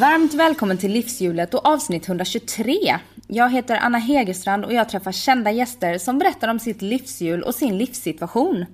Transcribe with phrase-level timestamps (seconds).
[0.00, 2.98] Varmt välkommen till Livshjulet och avsnitt 123.
[3.26, 7.54] Jag heter Anna Hegerstrand och jag träffar kända gäster som berättar om sitt livshjul och
[7.54, 8.66] sin livssituation.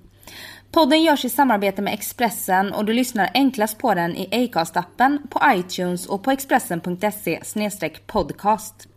[0.70, 5.40] Podden görs i samarbete med Expressen och du lyssnar enklast på den i Acast-appen, på
[5.46, 7.40] iTunes och på expressen.se
[8.06, 8.88] podcast.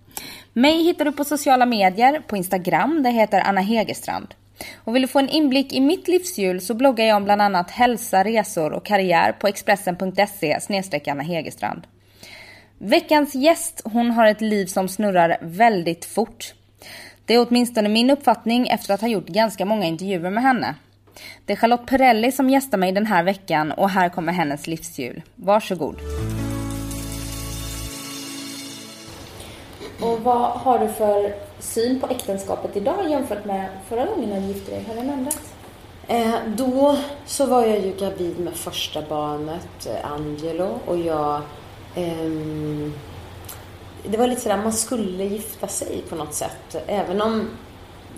[0.53, 4.27] Mig hittar du på sociala medier, på Instagram, det heter Anna Hegerstrand.
[4.75, 7.71] Och vill du få en inblick i mitt livshjul så bloggar jag om bland annat
[7.71, 10.59] hälsa, resor och karriär på expressen.se
[11.07, 11.87] Anna Hegerstrand.
[12.81, 16.53] Veckans gäst, hon har ett liv som snurrar väldigt fort.
[17.25, 20.75] Det är åtminstone min uppfattning efter att ha gjort ganska många intervjuer med henne.
[21.45, 25.21] Det är Charlotte Perrelli som gästar mig den här veckan och här kommer hennes livshjul.
[25.35, 25.95] Varsågod.
[30.01, 34.71] Och vad har du för syn på äktenskapet idag jämfört med förra gången du gifte
[34.71, 34.85] dig?
[34.87, 35.53] Har den ändrats?
[36.07, 41.41] Eh, då så var jag ju gravid med första barnet, eh, Angelo, och jag
[41.95, 42.93] Um,
[44.03, 46.75] det var lite sådär, man skulle gifta sig på något sätt.
[46.87, 47.49] Även om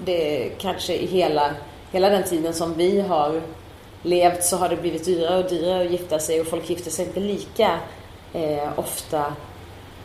[0.06, 1.52] det kanske i hela,
[1.92, 3.42] hela den tiden som vi har
[4.02, 7.06] levt så har det blivit dyrare och dyrare att gifta sig och folk gifter sig
[7.06, 7.80] inte lika
[8.34, 9.34] eh, ofta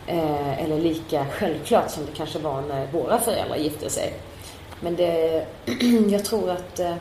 [0.07, 4.15] eh, eller lika självklart som det kanske var när våra föräldrar gifte sig.
[4.81, 5.47] Men det,
[6.11, 6.95] jag tror att eh,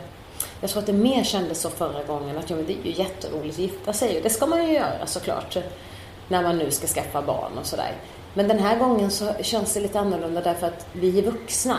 [0.61, 2.91] jag tror att det mer kändes så förra gången att ja, men det är ju
[2.91, 5.57] jätteroligt att gifta sig och det ska man ju göra såklart
[6.27, 7.91] när man nu ska skaffa barn och sådär.
[8.33, 11.77] Men den här gången så känns det lite annorlunda därför att vi är vuxna.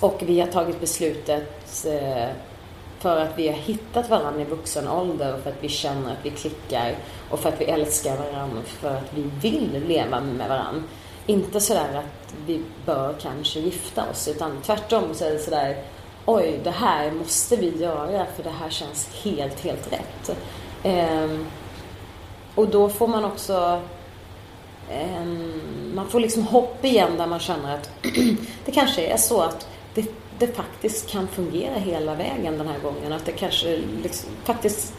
[0.00, 2.28] Och vi har tagit beslutet eh,
[2.98, 6.18] för att vi har hittat varandra i vuxen ålder och för att vi känner att
[6.24, 6.94] vi klickar
[7.30, 10.82] och för att vi älskar varandra och för att vi vill leva med varandra.
[11.26, 15.76] Inte sådär att vi bör kanske gifta oss utan tvärtom så är det sådär
[16.26, 20.36] oj, det här måste vi göra för det här känns helt, helt rätt.
[20.82, 21.46] Ehm,
[22.58, 23.80] och då får man också
[24.90, 25.24] eh,
[25.94, 27.90] man får liksom hopp igen där man känner att
[28.64, 30.06] det kanske är så att det,
[30.38, 33.12] det, faktiskt kan fungera hela vägen den här gången.
[33.12, 34.94] Att det kanske liksom, faktiskt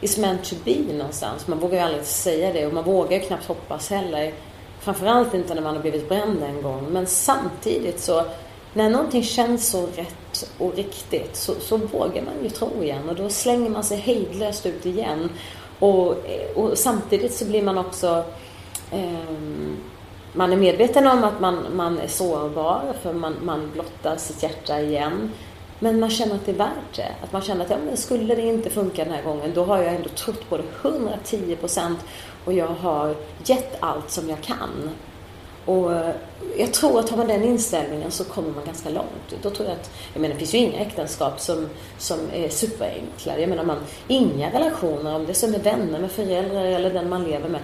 [0.00, 1.46] is meant to be någonstans.
[1.46, 4.32] Man vågar ju aldrig säga det och man vågar ju knappt hoppas heller.
[4.80, 6.86] Framförallt inte när man har blivit bränd en gång.
[6.90, 8.24] Men samtidigt så
[8.76, 13.16] när någonting känns så rätt och riktigt så, så vågar man ju tro igen och
[13.16, 15.30] då slänger man sig hejdlöst ut igen.
[15.78, 16.16] Och,
[16.54, 18.24] och samtidigt så blir man också
[18.90, 19.36] eh,
[20.36, 24.80] man är medveten om att man, man är sårbar för man, man blottar sitt hjärta
[24.80, 25.32] igen.
[25.78, 27.08] Men man känner att det är värt det.
[27.22, 29.82] Att man känner att ja, men skulle det inte funka den här gången då har
[29.82, 31.98] jag ändå trott på det 110 procent
[32.44, 34.90] och jag har gett allt som jag kan.
[35.66, 36.14] Och eh,
[36.58, 39.42] jag tror att har man den inställningen så kommer man ganska långt.
[39.42, 41.68] Då tror jag att, jag menar det finns ju inga äktenskap som,
[41.98, 43.38] som är superenkla.
[43.38, 43.78] Jag menar man,
[44.08, 47.60] inga relationer, om det är som med vänner, med föräldrar eller den man lever med.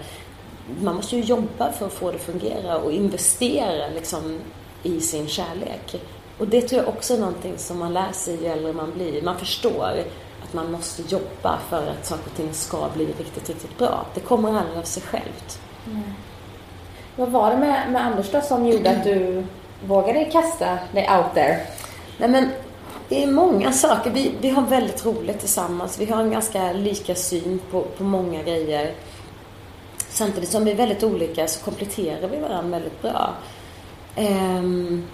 [0.81, 4.39] Man måste ju jobba för att få det att fungera och investera liksom
[4.83, 6.03] i sin kärlek.
[6.39, 9.23] Och det tror jag också är någonting som man lär sig ju äldre man blir.
[9.23, 10.05] Man förstår
[10.45, 14.07] att man måste jobba för att saker och ting ska bli riktigt, riktigt bra.
[14.15, 15.61] Det kommer aldrig av sig självt.
[15.87, 16.03] Mm.
[17.17, 19.45] Vad var det med, med Anders då som gjorde att du
[19.87, 21.67] vågade kasta dig out there?
[22.19, 22.49] Nej men
[23.09, 24.11] det är många saker.
[24.11, 26.01] Vi, vi har väldigt roligt tillsammans.
[26.01, 28.93] Vi har en ganska lika syn på, på många grejer.
[30.09, 33.31] Samtidigt som vi är väldigt olika så kompletterar vi varandra väldigt bra.
[34.19, 35.05] Um,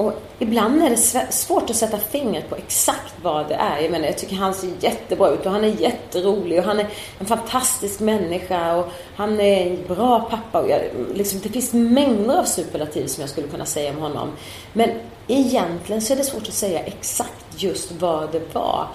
[0.00, 3.80] och ibland är det svårt att sätta fingret på exakt vad det är.
[3.80, 6.88] Jag menar, jag tycker han ser jättebra ut och han är jätterolig och han är
[7.18, 10.60] en fantastisk människa och han är en bra pappa.
[10.60, 10.80] Och jag,
[11.14, 14.32] liksom, det finns mängder av superlativ som jag skulle kunna säga om honom.
[14.72, 14.90] Men
[15.26, 18.86] egentligen så är det svårt att säga exakt just vad det var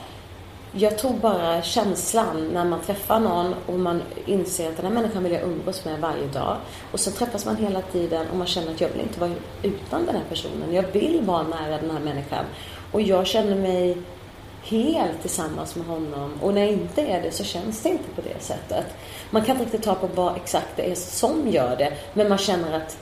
[0.78, 5.24] jag tror bara känslan när man träffar någon och man inser att den här människan
[5.24, 6.58] vill jag umgås med varje dag.
[6.92, 9.32] Och så träffas man hela tiden och man känner att jag vill inte vara
[9.64, 10.74] utan den här personen.
[10.74, 12.46] Jag vill vara nära den här människan.
[12.92, 13.98] Och jag känner mig
[14.64, 16.32] helt tillsammans med honom.
[16.42, 18.86] Och när jag inte är det så känns det inte på det sättet.
[19.30, 21.94] Man kan inte riktigt ta på vad exakt det är som gör det.
[22.14, 22.98] Men man känner att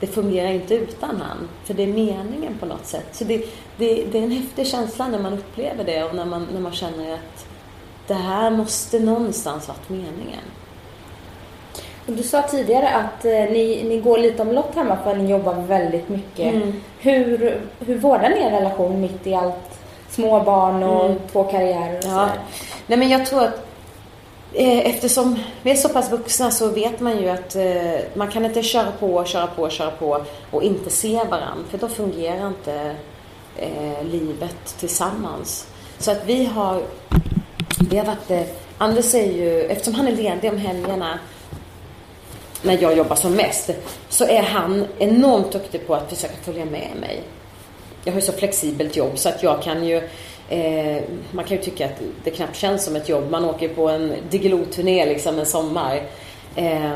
[0.00, 1.48] det fungerar inte utan han.
[1.64, 3.06] För det är meningen på något sätt.
[3.12, 3.36] Så det,
[3.76, 6.72] det, det är en häftig känsla när man upplever det och när man, när man
[6.72, 7.46] känner att
[8.06, 10.44] det här måste någonstans varit meningen.
[12.06, 15.54] Du sa tidigare att eh, ni, ni går lite omlott hemma för att ni jobbar
[15.54, 16.54] väldigt mycket.
[16.54, 16.72] Mm.
[16.98, 19.80] Hur, hur vårdar ni er relation mitt i allt?
[20.10, 21.18] Små barn och Mm.
[21.32, 22.28] två karriärer och Ja.
[22.86, 23.67] Nej men jag tror att
[24.54, 28.44] Eh, eftersom vi är så pass vuxna så vet man ju att eh, man kan
[28.44, 31.64] inte köra på, köra på, köra på och inte se varandra.
[31.70, 32.96] För då fungerar inte
[33.56, 35.66] eh, livet tillsammans.
[35.98, 36.82] Så att vi har,
[37.90, 38.48] vi har varit,
[38.78, 41.18] Anders är ju, eftersom han är ledig om helgerna
[42.62, 43.70] när jag jobbar som mest
[44.08, 47.22] så är han enormt duktig på att försöka följa med mig.
[48.04, 50.08] Jag har ju så flexibelt jobb så att jag kan ju
[50.48, 53.30] eh, man kan ju tycka att det knappt känns som ett jobb.
[53.30, 56.02] Man åker på en Diggiloo-turné liksom en sommar.
[56.56, 56.92] Eh,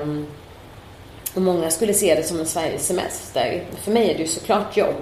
[1.35, 3.65] och många skulle se det som en Sverigesemester.
[3.77, 4.95] För mig är det ju såklart jobb.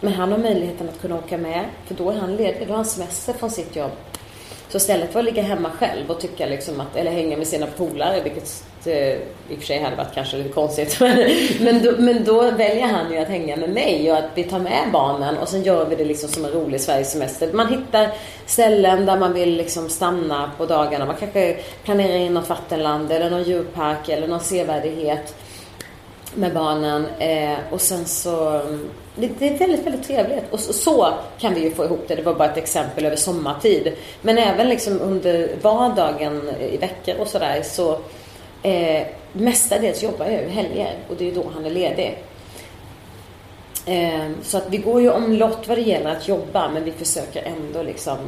[0.00, 2.76] Men han har möjligheten att kunna åka med för då är han ledig, då har
[2.76, 3.92] han semester från sitt jobb.
[4.68, 7.66] Så istället för att ligga hemma själv och tycka liksom att, eller hänga med sina
[7.66, 11.00] polare, vilket eh, i och för sig hade varit kanske lite konstigt.
[11.00, 11.28] Men,
[11.60, 14.58] men, då, men då väljer han ju att hänga med mig och att vi tar
[14.58, 17.52] med barnen och sen gör vi det liksom som en rolig Sverigesemester.
[17.52, 18.08] Man hittar
[18.46, 21.06] ställen där man vill liksom stanna på dagarna.
[21.06, 25.34] Man kanske planerar in något vattenland eller någon djurpark eller någon sevärdhet
[26.34, 27.06] med barnen.
[27.18, 30.44] Eh, och sen så, mm, det, det är väldigt, väldigt trevligt.
[30.50, 32.14] Och så, så kan vi ju få ihop det.
[32.14, 33.92] Det var bara ett exempel över sommartid.
[34.22, 37.98] Men även liksom under vardagen i veckor och sådär så
[38.62, 42.18] eh, mestadels jobbar jag ju helger och det är ju då han är ledig.
[43.86, 47.42] Eh, så att vi går ju omlott vad det gäller att jobba men vi försöker
[47.42, 48.18] ändå liksom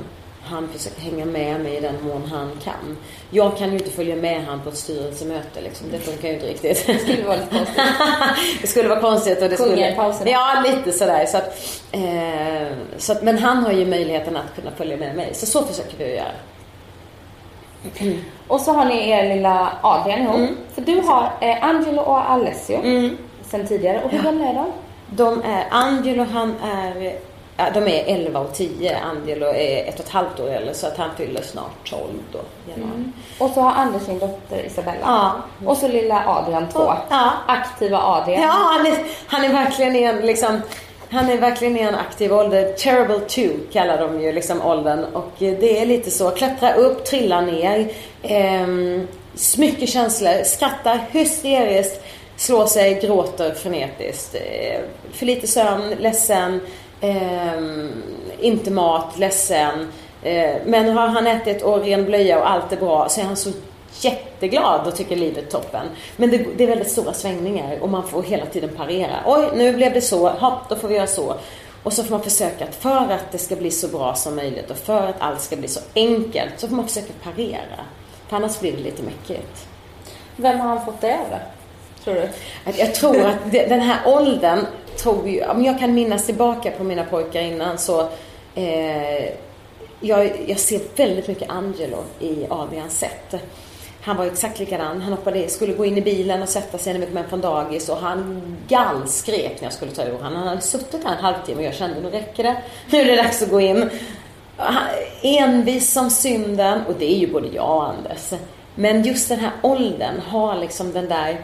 [0.50, 2.96] han försöker hänga med mig i den mån han kan.
[3.30, 5.86] Jag kan ju inte följa med han på ett styrelsemöte liksom.
[5.90, 6.86] Det funkar ju inte riktigt.
[6.86, 7.82] Det skulle vara lite konstigt.
[8.60, 9.42] det skulle vara konstigt.
[9.42, 9.92] Och det skulle...
[9.92, 10.30] i pauserna.
[10.30, 11.26] Ja, lite sådär.
[11.26, 12.68] Så att, eh,
[12.98, 15.34] så att, men han har ju möjligheten att kunna följa med mig.
[15.34, 16.32] Så så försöker vi göra.
[18.48, 20.36] Och så har ni er lilla Adrian ihop.
[20.36, 20.56] Mm.
[20.74, 23.10] För du har eh, Angelo och Alessio
[23.50, 24.02] sen tidigare.
[24.04, 24.24] Och hur Ja.
[24.24, 24.66] gamla är de?
[25.10, 27.12] De är, Angelo han är, ja,
[27.74, 28.98] de är 11 och 10.
[28.98, 32.02] Angelo är ett och ett halvt år äldre så att han fyller snart 12
[32.32, 32.38] då.
[32.70, 33.04] januari.
[33.38, 34.98] Och så har Anders sin dotter Isabella.
[35.02, 35.32] Ja.
[35.66, 36.92] Och så lilla Adrian två.
[37.10, 37.32] Ja.
[37.46, 38.42] Aktiva Adrian.
[38.42, 38.94] Ja, han är,
[39.26, 40.60] han är verkligen i en liksom
[41.10, 42.72] han är verkligen i en aktiv ålder.
[42.72, 45.04] Terrible two kallar de ju liksom åldern.
[45.04, 46.30] Och det är lite så.
[46.30, 47.88] Klättra upp, trilla ner.
[48.22, 49.08] Ehm,
[49.58, 50.44] mycket känslor.
[50.44, 52.04] Skrattar hysteriskt.
[52.36, 54.34] Slår sig, gråter frenetiskt.
[54.34, 54.80] Eh,
[55.12, 56.60] för lite sömn, ledsen.
[57.00, 58.02] Ehm,
[58.40, 59.92] inte mat, ledsen.
[60.22, 63.36] Eh, men har han ätit och ren blöja och allt är bra så är han
[63.36, 63.50] så
[64.00, 65.86] jätteglad och tycker livet är toppen.
[66.16, 69.16] Men det, det är väldigt stora svängningar och man får hela tiden parera.
[69.26, 70.28] Oj, nu blev det så.
[70.28, 71.34] Hopp, då får vi göra så.
[71.82, 74.70] Och så får man försöka att för att det ska bli så bra som möjligt
[74.70, 77.84] och för att allt ska bli så enkelt så får man försöka parera.
[78.28, 79.66] För annars blir det lite mäckigt.
[80.36, 81.38] Vem har han fått det av?
[82.04, 82.28] Tror du?
[82.70, 84.66] Att Jag tror att det, den här åldern,
[84.98, 88.08] tog ju, om jag kan minnas tillbaka på mina pojkar innan så
[88.54, 89.24] eh,
[90.00, 93.34] jag, jag ser väldigt mycket Angelo i Adrians sätt.
[94.02, 95.00] Han var exakt likadan.
[95.02, 97.40] Han hoppade, skulle gå in i bilen och sätta sig när vi kom hem från
[97.40, 100.12] dagis och han gallskrek när jag skulle ta ur.
[100.12, 100.36] honom.
[100.36, 102.56] Han hade suttit där en halvtimme och jag kände nu räcker det.
[102.90, 103.90] Nu är det dags att gå in.
[104.56, 104.82] Han-
[105.22, 108.32] Envis som synden och det är ju både jag och Anders.
[108.74, 111.40] Men just den här åldern har liksom den där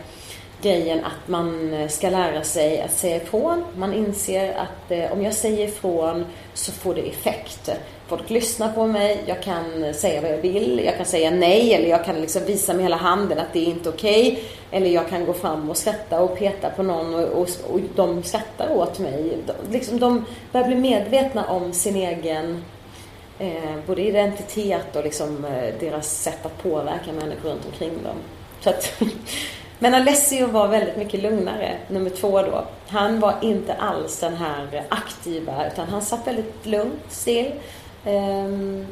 [0.64, 3.64] grejen att man eh, ska lära sig att säga ifrån.
[3.76, 7.70] Man inser att eh, om jag säger ifrån så får det effekt.
[8.06, 11.88] Folk lyssnar på mig, jag kan säga vad jag vill, jag kan säga nej eller
[11.88, 14.44] jag kan liksom visa med hela handen att det är inte okej.
[14.70, 18.22] Eller jag kan gå fram och skratta och peta på någon och, och, och de
[18.22, 19.38] skrattar åt mig.
[19.46, 22.64] De, liksom, de börjar bli medvetna om sin egen
[23.38, 28.16] eh, både identitet och liksom, eh, deras sätt att påverka människor runt omkring dem.
[28.60, 28.92] Så att,
[29.78, 32.64] men Alessio var väldigt mycket lugnare, nummer två då.
[32.88, 37.52] Han var inte alls den här aktiva, utan han satt väldigt lugnt, still.
[38.04, 38.86] Ehm,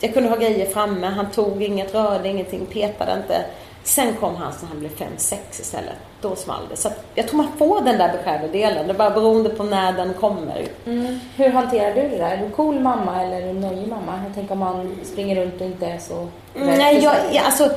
[0.00, 3.44] jag kunde ha grejer framme, han tog inget, rörde ingenting, petade inte.
[3.82, 5.96] Sen kom han när han blev fem sex istället.
[6.20, 6.76] Då small det.
[6.76, 8.86] Så jag tror man får den där beskärda delen.
[8.86, 10.66] Det är bara beroende på när den kommer.
[11.36, 12.30] Hur hanterar du det där?
[12.30, 14.20] Är du cool mamma eller är du nöjd mamma?
[14.26, 17.70] Jag tänker om man springer runt och inte är så Nej, jag, jag, alltså,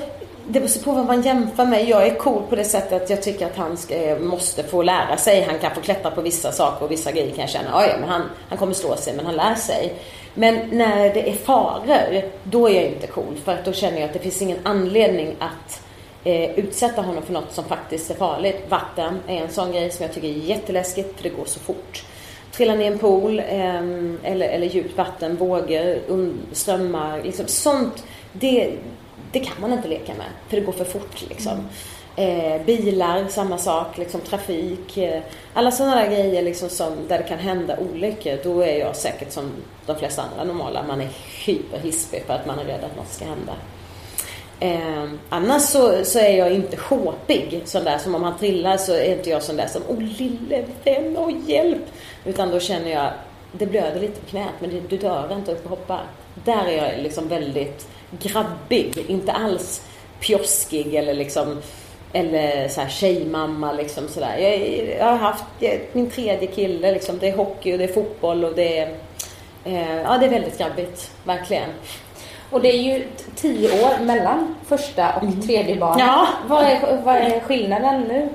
[0.48, 1.90] det beror på vad man jämför med.
[1.90, 5.18] Jag är cool på det sättet att jag tycker att han ska, måste få lära
[5.18, 5.42] sig.
[5.42, 8.10] Han kan få klättra på vissa saker och vissa grejer kan jag känna, "Ja, men
[8.10, 9.94] han, han kommer slå sig, men han lär sig.
[10.34, 13.36] Men när det är faror, då är jag inte cool.
[13.44, 15.82] För att då känner jag att det finns ingen anledning att
[16.24, 18.66] eh, utsätta honom för något som faktiskt är farligt.
[18.70, 22.04] Vatten är en sån grej som jag tycker är jätteläskigt, för det går så fort.
[22.52, 23.78] Trilla ner i en pool, eh,
[24.24, 26.00] eller, eller djupt vatten, vågor,
[26.52, 27.22] strömmar.
[27.24, 28.74] Liksom, sånt det,
[29.34, 31.68] det kan man inte leka med, för det går för fort liksom.
[32.16, 34.98] Eh, bilar, samma sak, liksom, trafik.
[34.98, 35.22] Eh,
[35.54, 38.40] alla sådana där grejer liksom, som, där det kan hända olyckor.
[38.44, 39.52] Då är jag säkert som
[39.86, 40.84] de flesta andra normala.
[40.88, 41.10] Man är
[41.46, 43.54] hyperhispig för att man är rädd att något ska hända.
[44.60, 47.62] Eh, annars så, så är jag inte sjåpig.
[47.66, 50.66] Sån där som om han trillar så är inte jag sån där som Åh lille
[50.84, 51.86] vän, åh hjälp.
[52.26, 53.12] Utan då känner jag
[53.52, 56.04] det blöder lite på knät men du dör inte upp och hoppar.
[56.46, 57.88] Där är jag liksom väldigt
[58.22, 59.06] grabbig.
[59.08, 59.82] Inte alls
[60.20, 61.62] pjoskig eller liksom
[62.14, 64.38] eller så här tjejmamma liksom sådär.
[64.38, 64.60] Jag,
[65.00, 67.20] jag har haft jag, min tredje kille liksom.
[67.20, 68.96] Det är hockey och det är fotboll och det är
[69.64, 71.12] eh, Ja, det är väldigt grabbigt.
[71.24, 71.70] Verkligen.
[72.50, 75.42] Och det är ju tio år mellan första och mm.
[75.42, 76.00] tredje barnet.
[76.00, 76.28] Ja.
[76.48, 78.30] Vad, är, vad är skillnaden nu?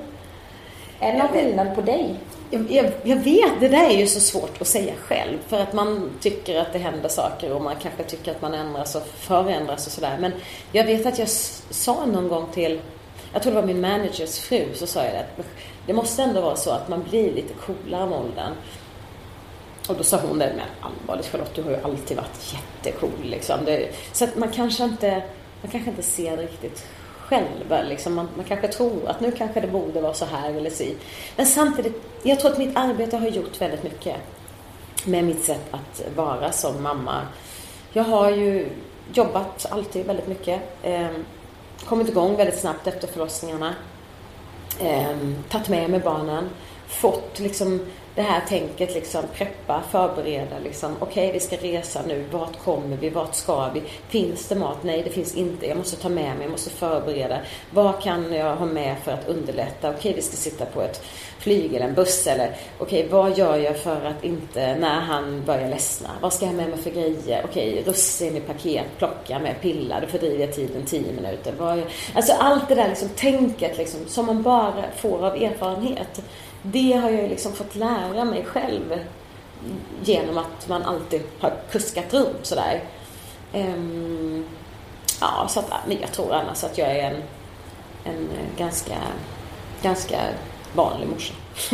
[0.99, 2.15] Är det någon skillnad på dig?
[2.51, 5.37] Jag, jag, jag, vet, det där är ju så svårt att säga själv.
[5.47, 8.95] För att man tycker att det händer saker och man kanske tycker att man ändras
[8.95, 10.17] och förändras och sådär.
[10.19, 10.31] Men
[10.71, 11.29] jag vet att jag
[11.69, 12.79] sa någon gång till,
[13.33, 15.25] jag tror det var min managers fru, så sa jag det.
[15.85, 18.53] Det måste ändå vara så att man blir lite coolare med åldern.
[19.89, 23.65] Och då sa hon det, men allvarligt Charlotte, du har ju alltid varit jättecool liksom.
[23.65, 25.23] Det, så att man kanske inte,
[25.61, 26.87] man kanske inte ser det riktigt
[27.29, 27.89] själv.
[27.89, 28.13] Liksom.
[28.13, 30.83] Man, man, kanske tror att nu kanske det borde vara så här eller så.
[31.35, 34.15] Men samtidigt, jag tror att mitt arbete har gjort väldigt mycket
[35.05, 37.21] med mitt sätt att vara som mamma.
[37.93, 38.69] Jag har ju
[39.13, 40.61] jobbat alltid väldigt mycket.
[40.83, 41.07] Eh,
[41.85, 43.75] kommit igång väldigt snabbt efter förlossningarna.
[44.79, 45.17] Eh,
[45.49, 46.49] tagit med mig barnen.
[46.87, 47.79] Fått liksom
[48.19, 50.95] det här tänket liksom preppa, förbereda liksom.
[50.99, 52.25] Okej, okay, vi ska resa nu.
[52.31, 53.09] Vart kommer vi?
[53.09, 53.81] Vart ska vi?
[54.09, 54.83] Finns det mat?
[54.83, 55.67] Nej, det finns inte.
[55.67, 57.39] Jag måste ta med mig, jag måste förbereda.
[57.73, 59.89] Vad kan jag ha med för att underlätta?
[59.89, 61.03] Okej, okay, vi ska sitta på ett
[61.39, 65.43] flyg eller en buss eller okej, okay, vad gör jag för att inte, när han
[65.45, 66.09] börjar ledsna?
[66.21, 67.41] Vad ska jag ha med mig för grejer?
[67.45, 71.53] Okej, russin i paket, plocka med, pilla, då fördriver jag tiden 10 minuter.
[71.57, 71.81] Vad,
[72.13, 76.21] alltså allt det där liksom, tänket liksom, som man bara får av erfarenhet
[76.61, 78.99] det har jag liksom fått lära mig själv
[80.03, 82.83] genom att man alltid har kuskat runt sådär.
[83.53, 84.45] Um,
[85.21, 87.21] ja, så att, men jag tror annars att jag är en,
[88.03, 88.97] en ganska,
[89.81, 90.19] ganska
[90.73, 91.33] vanlig morsa.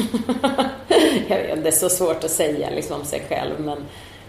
[1.27, 3.86] jag vet, det är så svårt att säga liksom om sig själv men,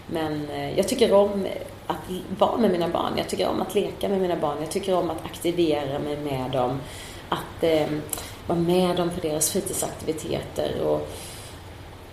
[0.07, 1.47] men eh, jag tycker om
[1.87, 1.97] att
[2.37, 3.13] vara med mina barn.
[3.17, 4.57] Jag tycker om att leka med mina barn.
[4.59, 6.79] Jag tycker om att aktivera mig med dem.
[7.29, 8.01] Att Um,
[8.47, 10.81] vara med dem på deras fritidsaktiviteter.
[10.81, 11.09] Och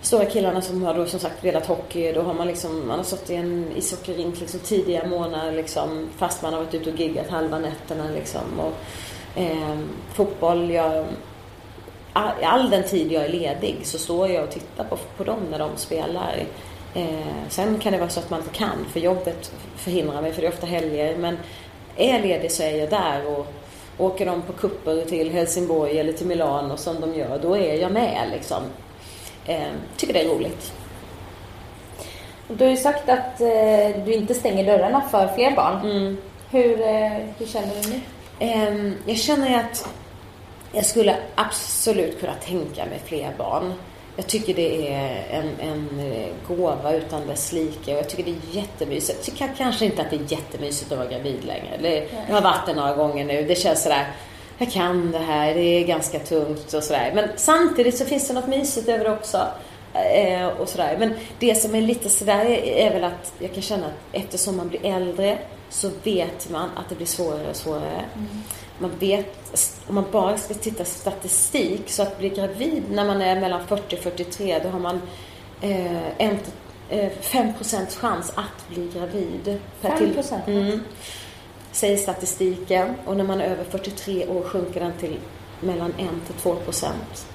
[0.01, 3.03] stora killarna som har då som sagt spelat hockey, då har man liksom, man har
[3.03, 7.29] stått i en ishockeyrink liksom tidiga månader liksom, fast man har varit ute och giggat
[7.29, 8.59] halva nätterna liksom.
[8.59, 8.73] Och,
[9.39, 9.77] eh,
[10.13, 11.05] fotboll, jag,
[12.13, 15.39] all, all, den tid jag är ledig så står jag och tittar på, på dem
[15.51, 16.43] när de spelar.
[16.93, 20.41] Eh, sen kan det vara så att man inte kan för jobbet förhindrar mig för
[20.41, 21.17] det är ofta helger.
[21.17, 21.37] Men
[21.95, 23.47] är jag ledig så är jag där och
[23.97, 27.91] Åker de på kupper till Helsingborg eller till Milano som de gör, då är jag
[27.91, 28.63] med liksom.
[29.45, 30.73] Eh, tycker det är roligt.
[32.47, 35.91] Du har ju sagt att eh, du inte stänger dörrarna för fler barn.
[35.91, 36.17] Mm.
[36.51, 38.01] Hur, eh, hur känner du nu?
[38.39, 39.89] Eh, jag känner att
[40.71, 43.73] jag skulle absolut kunna tänka mig fler barn.
[44.15, 48.31] Jag tycker det är en, en eh, gåva utan dess like och jag tycker det
[48.31, 49.17] är jättemysigt.
[49.17, 51.77] Jag tycker kanske inte att det är jättemysigt att vara gravid längre.
[51.81, 53.43] Det, jag har varit det några gånger nu.
[53.43, 54.07] Det känns sådär,
[54.57, 57.11] jag kan det här, det är ganska tungt och sådär.
[57.15, 59.47] Men samtidigt så finns det något mysigt över det också.
[59.93, 60.95] Eh, och sådär.
[60.99, 64.69] Men det som är lite sådär är väl att jag kan känna att eftersom man
[64.69, 65.37] blir äldre
[65.69, 68.05] så vet man att det blir svårare och svårare.
[68.15, 68.43] Mm
[68.79, 73.39] man vet, om man bara ska titta statistik, så att bli gravid när man är
[73.39, 75.01] mellan 40 och 43, då har man
[75.61, 76.37] eh, en,
[76.89, 79.59] eh, 5% chans att bli gravid.
[79.81, 80.47] Per 5 procent?
[80.47, 80.79] Mm.
[81.71, 82.95] Säger statistiken.
[83.05, 85.17] Och när man är över 43 år sjunker den till
[85.59, 87.27] mellan 1 till 2 procent.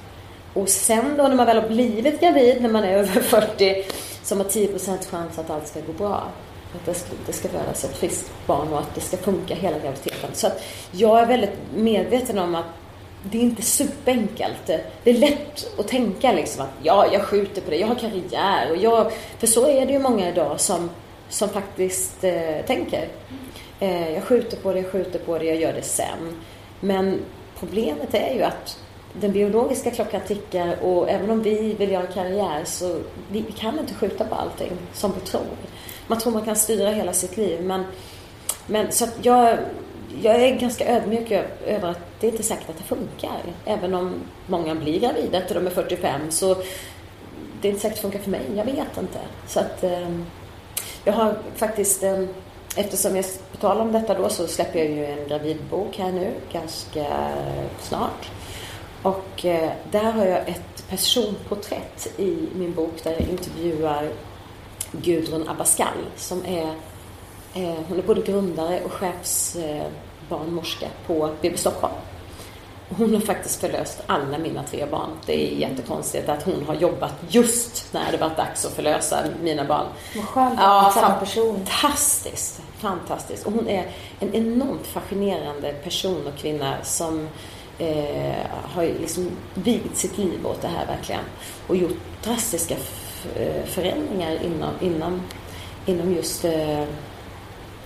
[0.54, 3.84] Och sen då när man väl har blivit gravid, när man är över 40,
[4.22, 6.28] så har man 10% chans att allt ska gå bra
[6.74, 9.78] att det ska, det ska födas ett friskt barn och att det ska funka hela
[9.78, 10.30] graviditeten.
[10.32, 12.64] Så att jag är väldigt medveten om att
[13.22, 14.66] det är inte superenkelt.
[15.04, 18.70] Det är lätt att tänka liksom att ja, jag skjuter på det, jag har karriär
[18.70, 19.12] och jag...
[19.38, 20.90] För så är det ju många idag som,
[21.28, 23.08] som faktiskt eh, tänker.
[23.80, 26.42] Eh, jag skjuter på det, jag skjuter på det, jag gör det sen.
[26.80, 27.20] Men
[27.58, 28.78] problemet är ju att
[29.12, 32.98] den biologiska klockan tickar och även om vi vill göra karriär så
[33.30, 35.42] vi, vi kan inte skjuta på allting som vi tror
[36.10, 37.62] man tror man kan styra hela sitt liv.
[37.62, 37.84] Men,
[38.66, 39.58] men så att jag,
[40.22, 41.30] jag är ganska ödmjuk
[41.66, 43.40] över att det är inte säkert att det funkar.
[43.64, 44.14] Även om
[44.46, 46.54] många blir gravida efter de är 45 så
[47.60, 48.42] det är inte säkert att det funkar för mig.
[48.56, 49.18] Jag vet inte.
[49.46, 50.26] Så att ehm,
[51.04, 52.28] jag har faktiskt ehm,
[52.76, 53.24] eftersom jag,
[53.60, 57.06] talar om detta då, så släpper jag ju en gravidbok här nu ganska
[57.80, 58.30] snart.
[59.02, 64.10] Och eh, där har jag ett personporträtt i min bok där jag intervjuar
[64.92, 66.74] Gudrun Abascal som är,
[67.54, 71.94] eh, hon är både grundare och chefsbarnmorska på BB Stockholm.
[72.96, 75.10] Hon har faktiskt förlöst alla mina tre barn.
[75.26, 79.64] Det är jättekonstigt att hon har jobbat just när det var dags att förlösa mina
[79.64, 79.86] barn.
[80.16, 81.66] Vad skönt Ja, samma person.
[81.66, 82.60] fantastiskt.
[82.78, 83.46] Fantastiskt.
[83.46, 83.86] Och hon är
[84.20, 87.28] en enormt fascinerande person och kvinna som
[87.78, 88.34] eh,
[88.74, 91.24] har liksom vigit sitt liv åt det här verkligen.
[91.66, 92.80] Och gjort drastiska eh,
[93.66, 95.22] förändringar inom, inom,
[95.86, 96.84] inom just eh,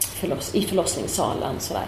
[0.01, 1.61] förloss, i förlossningssalen.
[1.61, 1.87] Sådär.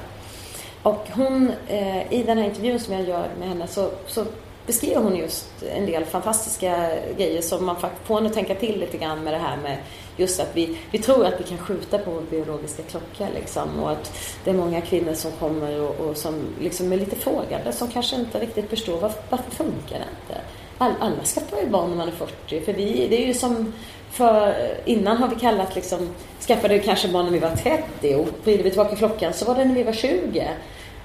[0.83, 4.25] Och hon, eh, i den här intervjun som jag gör med henne så, så
[4.67, 8.81] beskriver hon just en del fantastiska grejer som man faktiskt får en att tänka till
[8.81, 9.79] lite grann med det här med
[10.17, 13.91] just att vi, vi tror att vi kan skjuta på vår biologiska klocka liksom och
[13.91, 14.13] att
[14.45, 18.17] det är många kvinnor som kommer och, och som liksom är lite frågande som kanske
[18.17, 20.41] inte riktigt förstår varför, varför funkar det inte?
[20.79, 23.73] All, alla skaffar ju barn när man är 40 för vi, det är ju som
[24.11, 24.55] för
[24.85, 26.09] innan har vi kallat liksom,
[26.47, 29.65] skaffade kanske barn när vi var 30 och vrider vi tillbaka klockan så var det
[29.65, 30.49] när vi var 20.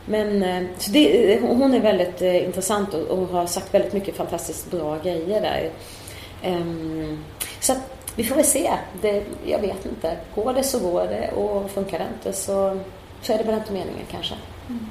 [0.06, 3.94] Men eh, så det, eh, hon är väldigt eh, intressant och, och har sagt väldigt
[3.94, 5.70] mycket fantastiskt bra grejer där.
[6.52, 7.24] Um,
[7.60, 8.72] så att vi får väl se.
[9.02, 10.18] Det, jag vet inte.
[10.36, 12.80] Går det så går det och funkar det inte så,
[13.22, 14.36] så är det väl inte meningen kanske.
[14.70, 14.90] Mm.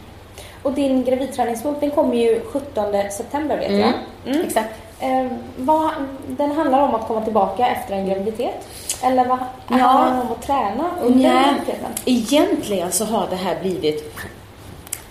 [0.63, 3.93] Och din gravidträningsbok den kommer ju 17 september vet jag.
[4.27, 4.47] Mm.
[4.47, 4.75] Exakt.
[5.01, 5.27] Eh,
[5.57, 5.91] vad,
[6.27, 8.69] den handlar om att komma tillbaka efter en graviditet?
[9.03, 9.39] Eller vad
[9.69, 9.77] Ja.
[9.77, 11.91] handlar den om att träna under Nej, graviditeten?
[12.05, 14.15] egentligen så har det här blivit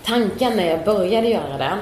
[0.04, 1.72] tanken när jag började göra det.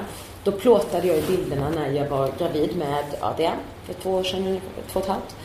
[0.43, 3.53] Då plåtade jag i bilderna när jag var gravid med Adrian
[3.85, 4.61] för två år sedan,
[4.91, 5.35] två och ett halvt.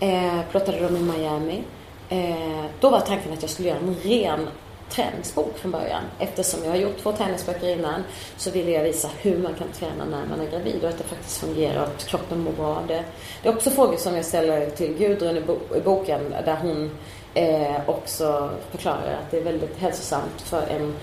[0.00, 1.62] Eh, plåtade dem i Miami.
[2.08, 4.48] Eh, då var tanken att jag skulle göra en ren
[4.94, 6.02] träningsbok från början.
[6.18, 8.02] Eftersom jag har gjort två träningsböcker innan
[8.36, 11.04] så ville jag visa hur man kan träna när man är gravid och att det
[11.04, 13.04] faktiskt fungerar och att kroppen mår bra av det.
[13.42, 16.90] Det är också frågor som jag ställer till Gudrun i, boken där hon
[17.34, 20.94] eh, också förklarar att det är väldigt hälsosamt för en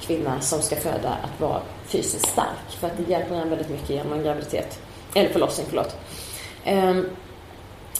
[0.00, 2.70] kvinna som ska föda att vara fysiskt stark.
[2.80, 4.78] För att det hjälper en väldigt mycket genom en graviditet.
[5.14, 5.96] Eller förlossning, förlåt.
[6.64, 7.08] Ehm,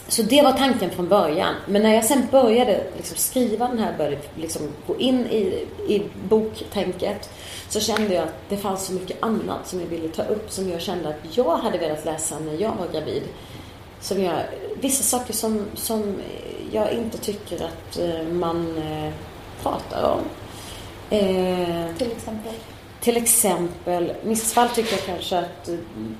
[0.08, 1.54] så det var tanken från början.
[1.66, 6.02] Men när jag sen började liksom skriva den här, började liksom gå in i, i
[6.28, 7.30] boktänket
[7.68, 10.70] så kände jag att det fanns så mycket annat som jag ville ta upp som
[10.70, 13.22] jag kände att jag hade velat läsa när jag var gravid.
[14.00, 14.36] Som jag,
[14.80, 16.16] vissa saker som, som
[16.72, 19.12] jag inte tycker att eh, man eh,
[19.62, 20.20] pratar om.
[21.10, 22.52] Eh, Till exempel
[23.00, 25.68] till exempel, missfall tycker jag kanske att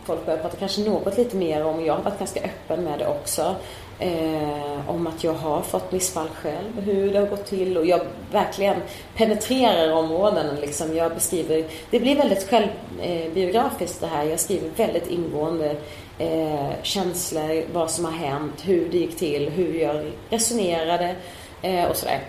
[0.05, 1.85] folk börjar prata kanske något lite mer om.
[1.85, 3.57] Jag har varit ganska öppen med det också.
[4.01, 8.01] Eh, om att jag har fått missfall själv, hur det har gått till och jag
[8.33, 8.77] verkligen
[9.17, 10.57] penetrerar områden.
[10.61, 10.97] Liksom.
[10.97, 14.25] Jag beskriver, det blir väldigt självbiografiskt eh, det här.
[14.25, 15.77] Jag skriver väldigt ingående
[16.19, 21.15] eh, känslor, vad som har hänt, hur det gick till, hur jag resonerade
[21.63, 22.21] eh, och sådär.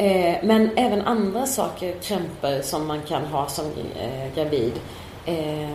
[0.00, 3.64] Eh, men även andra saker, krämpor som man kan ha som
[4.00, 4.72] eh, gravid.
[5.26, 5.70] Eh,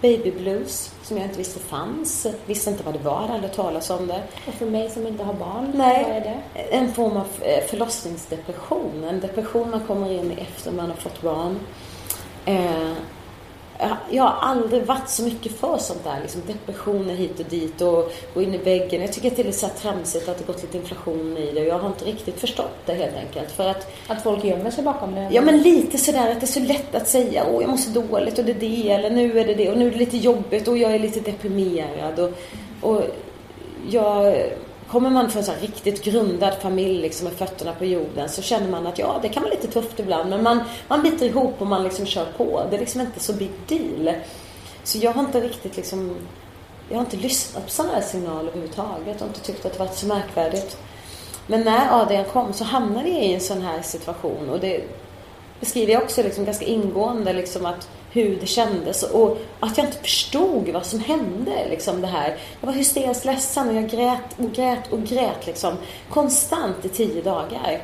[0.00, 2.26] baby blues, som jag inte visste fanns.
[2.46, 4.22] Visste inte vad det var, aldrig talas om det.
[4.46, 6.04] Och för mig som inte har barn, Nej.
[6.04, 6.60] vad är det?
[6.60, 9.04] En form av eh, förlossningsdepression.
[9.04, 11.60] En depression man kommer in i efter man har fått barn.
[12.44, 12.92] Eh,
[14.10, 16.18] jag- har aldrig varit så mycket för sånt där.
[16.22, 19.00] Liksom depressioner hit och dit och gå in i väggen.
[19.00, 21.60] Jag tycker att det är så tramsigt att det gått lite inflation i det.
[21.64, 23.50] Jag har inte riktigt förstått det helt enkelt.
[23.50, 25.28] För att Att folk gömmer sig bakom det?
[25.32, 27.90] Ja men lite sådär att det är så lätt att säga åh jag mår så
[28.00, 30.16] dåligt och det är det eller nu är det det och nu är det lite
[30.16, 32.30] jobbigt och jag är lite deprimerad och,
[32.80, 33.02] och
[33.90, 34.36] jag
[34.90, 38.68] Kommer man från en här riktigt grundad familj liksom med fötterna på jorden så känner
[38.68, 41.66] man att ja det kan vara lite tufft ibland men man, man biter ihop och
[41.66, 42.66] man liksom kör på.
[42.70, 44.14] Det är liksom inte så big deal.
[44.84, 46.16] Så jag har inte riktigt liksom
[46.88, 49.94] jag har inte lyssnat på sådana här signaler överhuvudtaget och inte tyckt att det varit
[49.94, 50.76] så märkvärdigt.
[51.46, 54.84] Men när Adrian kom så hamnade jag i en sån här situation och det
[55.60, 59.98] beskriver jag också liksom ganska ingående liksom att hur det kändes och att jag inte
[59.98, 61.68] förstod vad som hände.
[61.70, 62.36] Liksom det här.
[62.60, 65.76] Jag var hysteriskt ledsen och jag grät och grät och grät liksom,
[66.10, 67.82] konstant i tio dagar.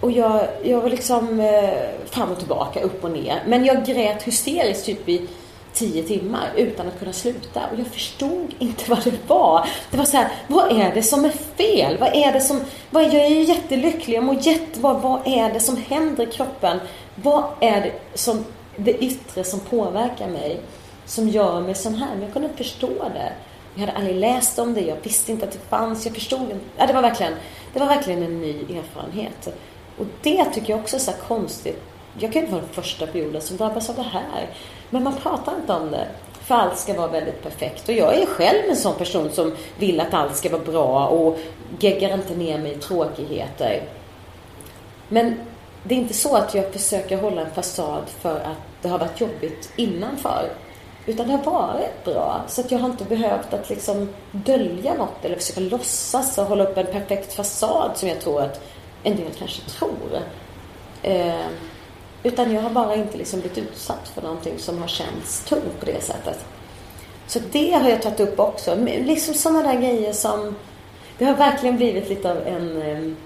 [0.00, 3.42] Och jag, jag var liksom eh, fram och tillbaka, upp och ner.
[3.46, 5.28] Men jag grät hysteriskt typ i
[5.74, 7.60] tio timmar utan att kunna sluta.
[7.72, 9.68] Och jag förstod inte vad det var.
[9.90, 11.98] Det var så här, vad är det som är fel?
[11.98, 12.60] Vad är det som...
[12.90, 14.92] Vad, jag är ju jättelycklig, jag mår jättebra.
[14.92, 16.80] Vad är det som händer i kroppen?
[17.14, 18.44] Vad är det som...
[18.84, 20.60] Det yttre som påverkar mig,
[21.06, 22.10] som gör mig sån här?
[22.14, 23.32] Men jag kunde inte förstå det.
[23.74, 26.60] Jag hade aldrig läst om det, jag visste inte att det fanns, jag förstod inte.
[26.76, 27.32] Ja, det var verkligen,
[27.72, 29.48] det var verkligen en ny erfarenhet.
[29.98, 31.82] Och det tycker jag också är så konstigt.
[32.18, 34.48] Jag kan inte vara den första på jorden som drabbas av det här.
[34.90, 36.06] Men man pratar inte om det.
[36.40, 37.88] För allt ska vara väldigt perfekt.
[37.88, 41.38] Och jag är själv en sån person som vill att allt ska vara bra och
[41.80, 43.82] geggar inte ner mig i tråkigheter.
[45.08, 45.36] Men
[45.82, 49.20] det är inte så att jag försöker hålla en fasad för att det har varit
[49.20, 50.50] jobbigt innanför.
[51.06, 52.44] Utan det har varit bra.
[52.48, 56.64] Så att jag har inte behövt att liksom dölja något eller försöka låtsas och hålla
[56.64, 58.60] upp en perfekt fasad som jag tror att
[59.02, 60.20] en del kanske tror.
[61.02, 61.46] Eh,
[62.22, 65.86] utan jag har bara inte liksom blivit utsatt för någonting som har känts tungt på
[65.86, 66.44] det sättet.
[67.26, 68.74] Så det har jag tagit upp också.
[68.84, 70.54] Liksom sådana där grejer som...
[71.18, 73.16] Det har verkligen blivit lite av en, ehm,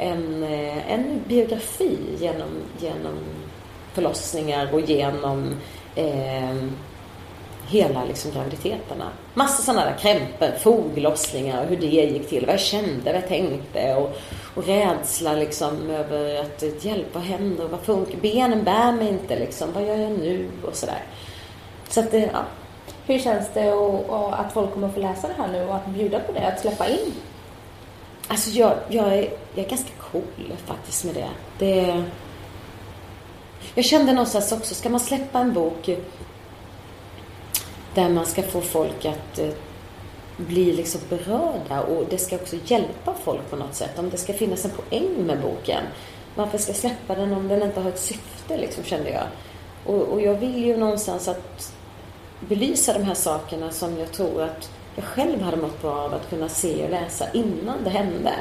[0.00, 3.18] en, eh, en biografi genom, genom
[3.92, 5.54] förlossningar och genom
[5.94, 6.56] eh,
[7.68, 9.08] hela liksom graviditeterna.
[9.34, 12.46] Massa sådana där krämpor, foglossningar och hur det gick till.
[12.46, 14.16] Vad jag kände, vad jag tänkte och,
[14.54, 17.68] och rädsla liksom över att hjälp, vad händer?
[17.68, 18.16] Vad funkar?
[18.20, 19.72] Benen bär mig inte liksom.
[19.72, 20.50] Vad gör jag nu?
[20.64, 21.02] Och sådär.
[21.88, 22.44] Så att det, ja.
[23.06, 25.74] Hur känns det och, och att folk kommer att få läsa det här nu och
[25.74, 27.12] att bjuda på det, att släppa in?
[28.30, 31.28] Alltså jag, jag, är, jag är ganska cool faktiskt med det.
[31.58, 32.04] det
[33.74, 35.90] jag kände någonstans också, ska man släppa en bok
[37.94, 39.50] där man ska få folk att eh,
[40.36, 43.98] bli liksom berörda och det ska också hjälpa folk på något sätt.
[43.98, 45.84] Om det ska finnas en poäng med boken.
[46.34, 49.26] Varför ska jag släppa den om den inte har ett syfte, liksom, kände jag.
[49.86, 51.72] Och, och jag vill ju någonstans att
[52.40, 56.30] belysa de här sakerna som jag tror att jag själv hade mått bra av att
[56.30, 58.32] kunna se och läsa innan det hände.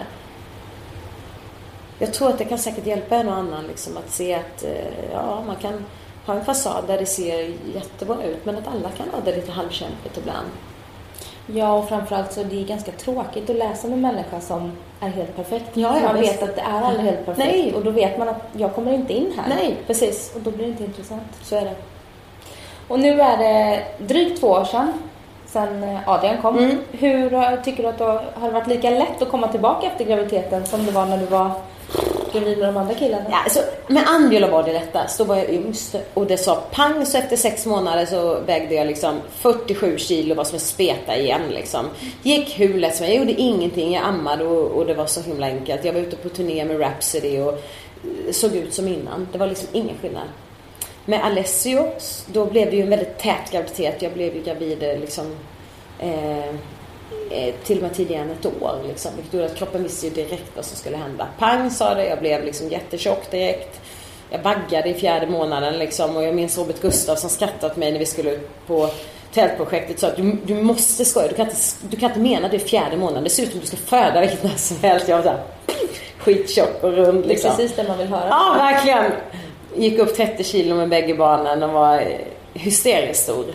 [2.00, 5.12] Jag tror att det kan säkert hjälpa en och annan liksom, att se att eh,
[5.14, 5.86] ja, man kan
[6.26, 9.52] ha en fasad där det ser jättebra ut men att alla kan ha det lite
[9.52, 10.48] halvkämpigt ibland.
[11.54, 15.08] Ja, och framförallt så är det ganska tråkigt att läsa med en människa som är
[15.08, 15.70] helt perfekt.
[15.74, 16.34] Ja, ja, man visst.
[16.34, 17.48] vet att det är aldrig helt perfekt.
[17.48, 17.74] Nej.
[17.74, 19.50] Och då vet man att jag kommer inte in här.
[19.50, 20.32] Nej, precis.
[20.36, 21.38] Och då blir det inte intressant.
[21.44, 21.76] Så är det.
[22.88, 24.94] Och nu är det drygt två år sedan,
[25.54, 26.58] sedan eh, Adrian kom.
[26.58, 26.78] Mm.
[26.92, 30.06] Hur eh, tycker du att det har det varit lika lätt att komma tillbaka efter
[30.06, 31.52] graviditeten som det var när du var
[32.34, 33.26] gravid med de andra killarna?
[33.30, 35.18] Ja, alltså, med Angelo var det lättast.
[35.18, 38.88] Då var jag yngst och det sa pang så efter sex månader så vägde jag
[38.88, 41.86] liksom 47 kilo var som en speta igen liksom.
[42.24, 43.06] Gick hur lätt som.
[43.06, 43.94] Jag gjorde ingenting.
[43.94, 45.86] Jag ammade och, och det var så himla enkelt.
[45.86, 49.28] Jag var ute på turné med Rhapsody och eh, såg ut som innan.
[49.32, 50.28] Det var liksom ingen skillnad.
[51.10, 51.92] Med Alessio,
[52.26, 54.02] då blev det ju en väldigt tät graviditet.
[54.02, 55.36] Jag blev ju gravid eh, liksom
[56.00, 56.50] eh,
[57.30, 58.76] eh, till och med tidigare än ett år.
[58.88, 59.12] Liksom.
[59.16, 61.28] Vilket gjorde att kroppen visste ju direkt vad som skulle hända.
[61.40, 63.82] Pang sa det, jag blev liksom jättetjock direkt.
[64.30, 68.00] Jag baggade i fjärde månaden liksom och jag minns Robert Gustafsson skrattade åt mig när
[68.00, 68.90] vi skulle ut på
[69.34, 70.00] tältprojektet.
[70.00, 72.60] Så att du, du måste skoja, du kan, inte, du kan inte mena det i
[72.60, 73.24] fjärde månaden.
[73.24, 75.08] Det ser ut som du ska föda vilket när som helst.
[75.08, 75.44] Jag var såhär
[76.18, 77.50] skittjock och rund Det är liksom.
[77.50, 78.28] precis det man vill höra.
[78.30, 79.12] Ja, verkligen.
[79.76, 82.04] Gick upp 30 kilo med bägge barnen och var
[82.54, 83.46] hysteriskt stor.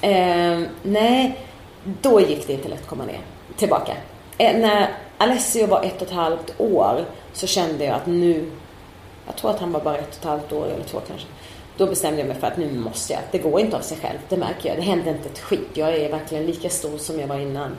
[0.00, 1.38] Eh, nej,
[2.02, 3.20] då gick det inte lätt att komma ner.
[3.56, 3.92] Tillbaka.
[4.38, 8.50] Eh, när Alessio var ett och ett halvt år så kände jag att nu,
[9.26, 11.26] jag tror att han var bara ett och ett halvt år eller två kanske.
[11.76, 13.22] Då bestämde jag mig för att nu måste jag.
[13.30, 14.78] Det går inte av sig själv, det märker jag.
[14.78, 15.68] Det händer inte ett skit.
[15.74, 17.76] Jag är verkligen lika stor som jag var innan.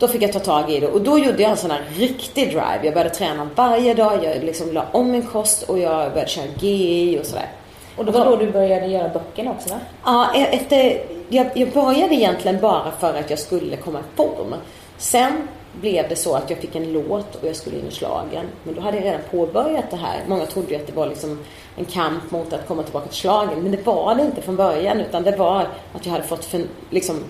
[0.00, 2.48] Då fick jag ta tag i det och då gjorde jag en sån här riktig
[2.48, 2.80] drive.
[2.82, 6.46] Jag började träna varje dag, jag liksom la om min kost och jag började köra
[6.58, 7.48] GI och sådär.
[7.96, 9.80] Och det var då du började göra böckerna också va?
[10.04, 14.54] Ja, e- efter, jag, jag började egentligen bara för att jag skulle komma i form.
[14.98, 15.32] Sen
[15.72, 18.46] blev det så att jag fick en låt och jag skulle in i slagen.
[18.64, 20.20] Men då hade jag redan påbörjat det här.
[20.26, 21.38] Många trodde ju att det var liksom
[21.76, 23.62] en kamp mot att komma tillbaka till slagen.
[23.62, 26.60] Men det var det inte från början utan det var att jag hade fått för,
[26.90, 27.24] liksom,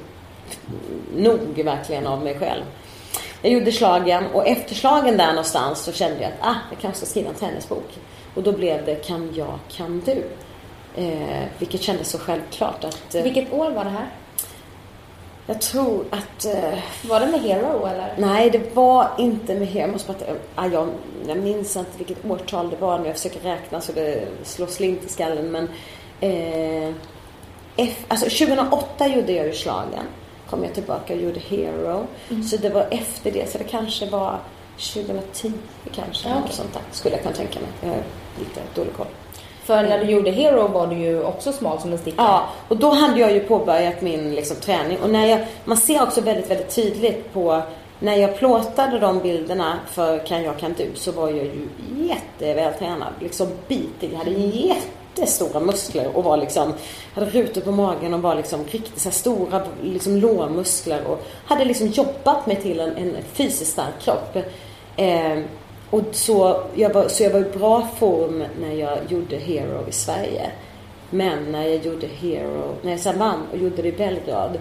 [1.16, 2.62] nog verkligen av mig själv.
[3.42, 6.98] Jag gjorde slagen och efter slagen där någonstans så kände jag att ah, jag kanske
[6.98, 7.98] ska skriva en tennisbok.
[8.34, 10.24] Och då blev det Kan jag, kan du?
[10.96, 13.14] Eh, vilket kändes så självklart att...
[13.14, 14.06] Eh, Vilket år var det här?
[15.46, 16.44] Jag tror att...
[16.44, 18.14] Eh, Var det med Hero eller?
[18.18, 19.80] nej, det var inte med Hero.
[19.80, 20.88] Jag, måste bara, ah, jag,
[21.28, 25.04] jag minns inte vilket årtal det var när jag försöker räkna så det slår slint
[25.04, 25.50] i skallen.
[25.50, 25.68] Men
[26.20, 26.94] eh,
[27.76, 30.04] F, alltså 2008 gjorde jag ju slagen.
[30.50, 32.06] Kom jag tillbaka och gjorde Hero.
[32.50, 33.52] Så det var efter det.
[33.52, 34.38] Så det kanske var
[34.94, 35.52] 2010
[35.92, 36.28] kanske.
[36.28, 36.52] Ja, okej.
[36.52, 36.82] sånt där.
[36.90, 37.68] Skulle jag kunna tänka mig.
[37.80, 38.02] Jag har
[38.38, 39.06] lite dålig koll.
[39.64, 42.22] För när du gjorde Hero var du ju också smal som en sticka.
[42.22, 44.98] Ja, och då hade jag ju påbörjat min liksom, träning.
[45.02, 47.62] Och när jag, man ser också väldigt, väldigt tydligt på
[47.98, 51.68] när jag plåtade de bilderna för Kan jag, kan du så var jag ju
[52.08, 53.12] jättevältränad.
[53.20, 54.12] Liksom bitig.
[54.12, 54.30] Jag hade
[55.16, 56.72] jättestora muskler och var liksom,
[57.14, 61.64] hade rutor på magen och var liksom riktigt så här stora liksom lårmuskler och hade
[61.64, 64.36] liksom jobbat mig till en, en fysiskt stark kropp.
[64.96, 65.38] Eh,
[65.90, 69.92] och så jag, var, så jag var i bra form när jag gjorde Hero i
[69.92, 70.50] Sverige.
[71.10, 74.58] Men när jag gjorde Hero, när jag sen vann och gjorde det i Belgrad,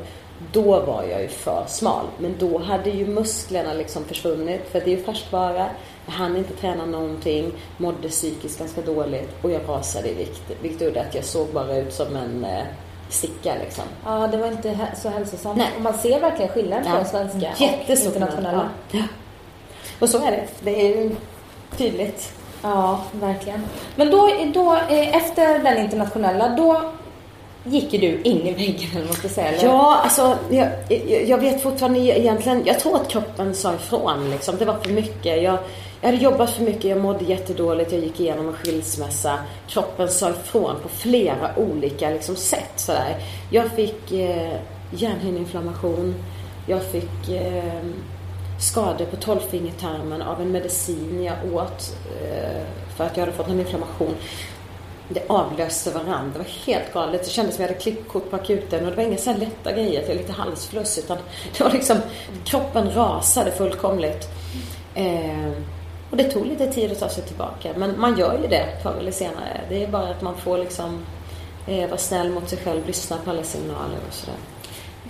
[0.52, 2.06] då var jag ju för smal.
[2.18, 4.62] Men då hade ju musklerna liksom försvunnit.
[4.72, 5.70] För det är ju färskvara.
[6.10, 7.52] Hann inte träna någonting.
[7.78, 9.30] Mådde psykiskt ganska dåligt.
[9.42, 10.42] Och jag rasade i vikt.
[10.62, 12.64] Vilket gjorde att jag såg bara ut som en eh,
[13.10, 13.84] sticka liksom.
[14.06, 15.58] Ja, det var inte så hälsosamt.
[15.58, 15.68] Nej.
[15.76, 17.06] Och man ser verkligen skillnad på Ja.
[17.06, 18.70] svenska Jättestor och internationella.
[18.92, 19.04] Ja.
[20.00, 20.44] Och så är det.
[20.62, 21.12] Det är
[21.78, 22.32] tydligt.
[22.62, 23.64] Ja, verkligen.
[23.96, 26.82] Men då, då eh, efter den internationella, då
[27.64, 29.48] gick du in i väggen eller vad man ska säga.
[29.48, 29.64] Eller?
[29.66, 32.64] Ja, alltså jag, jag, jag vet fortfarande egentligen.
[32.66, 34.56] Jag tror att kroppen sa ifrån liksom.
[34.60, 35.44] Det var för mycket.
[35.44, 35.58] Jag,
[36.02, 39.40] jag hade jobbat för mycket, jag mådde jättedåligt, jag gick igenom en skilsmässa.
[39.68, 42.72] Kroppen sa ifrån på flera olika liksom, sätt.
[42.76, 43.16] Sådär.
[43.52, 44.60] Jag fick eh,
[44.92, 46.16] hjärnhinneinflammation.
[46.68, 47.84] Jag fick eh,
[48.60, 52.64] skador på tolvfingertarmen av en medicin jag åt eh,
[52.98, 54.16] för att jag hade fått en inflammation.
[55.10, 56.32] Det avlöste varandra.
[56.34, 57.24] Det var helt galet.
[57.24, 59.72] Det kändes som jag hade klippkort på akuten och det var inga så här lätta
[59.72, 61.18] grejer till lite halsfluss utan
[61.58, 61.98] det var liksom
[62.46, 64.28] kroppen rasade fullkomligt.
[64.96, 65.52] Eh,
[66.10, 67.70] och det tog lite tid att ta sig tillbaka.
[67.78, 69.62] Men man gör ju det förr eller senare.
[69.70, 71.06] Det är bara att man får liksom
[71.68, 74.36] eh, vara snäll mot sig själv, lyssna på alla signaler och sådär.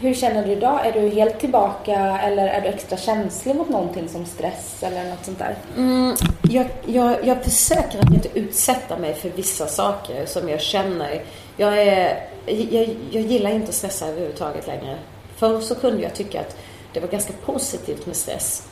[0.01, 0.85] Hur känner du idag?
[0.85, 5.25] Är du helt tillbaka eller är du extra känslig mot någonting som stress eller något
[5.25, 5.55] sånt där?
[5.77, 11.23] Mm, jag, jag, jag försöker att inte utsätta mig för vissa saker som jag känner.
[11.57, 14.97] Jag, är, jag, jag gillar inte att stressa överhuvudtaget längre.
[15.35, 16.57] Förr så kunde jag tycka att
[16.93, 18.68] det var ganska positivt med stress.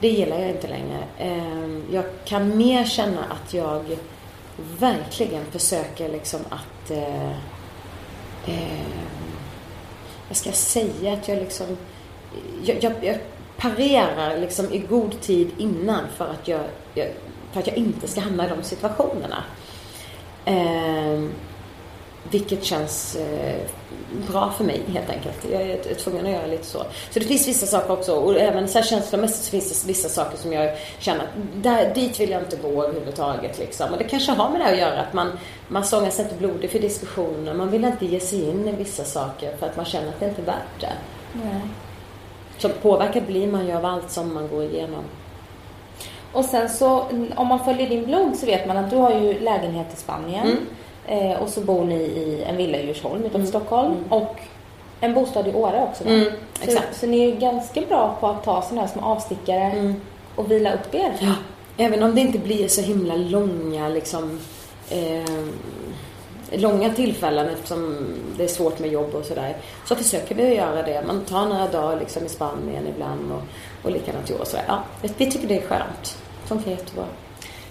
[0.00, 1.04] Det gillar jag inte längre.
[1.18, 3.84] Ehm, jag kan mer känna att jag
[4.78, 6.90] verkligen försöker liksom att...
[6.90, 7.30] Eh,
[8.46, 8.86] eh,
[10.28, 11.12] vad ska jag säga?
[11.12, 11.76] Att jag liksom...
[12.62, 13.18] Jag, jag, jag
[13.56, 16.60] parerar liksom i god tid innan för att jag,
[16.94, 17.08] jag,
[17.52, 19.44] för att jag inte ska hamna i de situationerna.
[20.44, 21.24] Eh,
[22.30, 23.60] vilket känns eh,
[24.28, 25.46] bra för mig helt enkelt.
[25.52, 26.78] Jag är tvungen att göra lite så.
[27.10, 30.08] Så det finns vissa saker också och även så här känslomässigt så finns det vissa
[30.08, 33.58] saker som jag känner att där, dit vill jag inte gå överhuvudtaget.
[33.58, 33.92] Liksom.
[33.92, 36.70] Och det kanske har med det att göra att man, man sångar sig inte blodig
[36.70, 37.54] för diskussioner.
[37.54, 40.28] Man vill inte ge sig in i vissa saker för att man känner att det
[40.28, 40.92] inte är värt det.
[41.32, 41.60] Nej.
[42.58, 45.04] Så påverkad blir man ju av allt som man går igenom.
[46.32, 49.40] Och sen så, om man följer din blogg så vet man att du har ju
[49.40, 50.56] lägenhet i Spanien.
[51.10, 53.94] Eh, och så bor ni i en villa i Djursholm utanför Stockholm.
[54.08, 54.36] Och
[55.00, 56.04] en bostad i Åre också?
[56.04, 56.32] Mm,
[56.68, 59.94] så, så ni är ju ganska bra på att ta sådana här små avstickare
[60.34, 61.12] och vila upp er.
[61.20, 61.34] Ja,
[61.76, 64.40] även om det inte blir så himla långa liksom
[64.90, 65.44] eh,
[66.50, 69.56] långa tillfällen eftersom det är svårt med jobb och sådär.
[69.88, 71.02] Så försöker vi göra det.
[71.06, 73.42] Man tar några dagar liksom i Spanien ibland och,
[73.84, 74.44] och likadant i år.
[74.44, 76.18] Så ja, vi tycker det är skönt.
[76.44, 77.04] Funkar jättebra.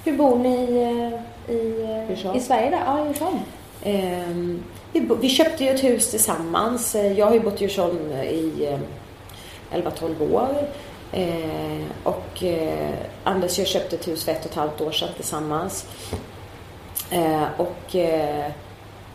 [0.03, 2.37] Hur bor ni eh, i, eh, Djursholm.
[2.37, 2.81] i Sverige där?
[2.85, 3.39] Ja, i Djursholm.
[3.83, 6.95] Ehm, vi, vi köpte ju ett hus tillsammans.
[6.95, 8.67] Eh, Jag har ju bott i Djursholm i
[9.71, 10.47] eh, 11-12 år.
[11.11, 12.89] Eh, och eh,
[13.23, 15.85] Anders och jag köpte ett hus för ett och ett halvt år sedan tillsammans.
[17.11, 18.51] Eh, och eh,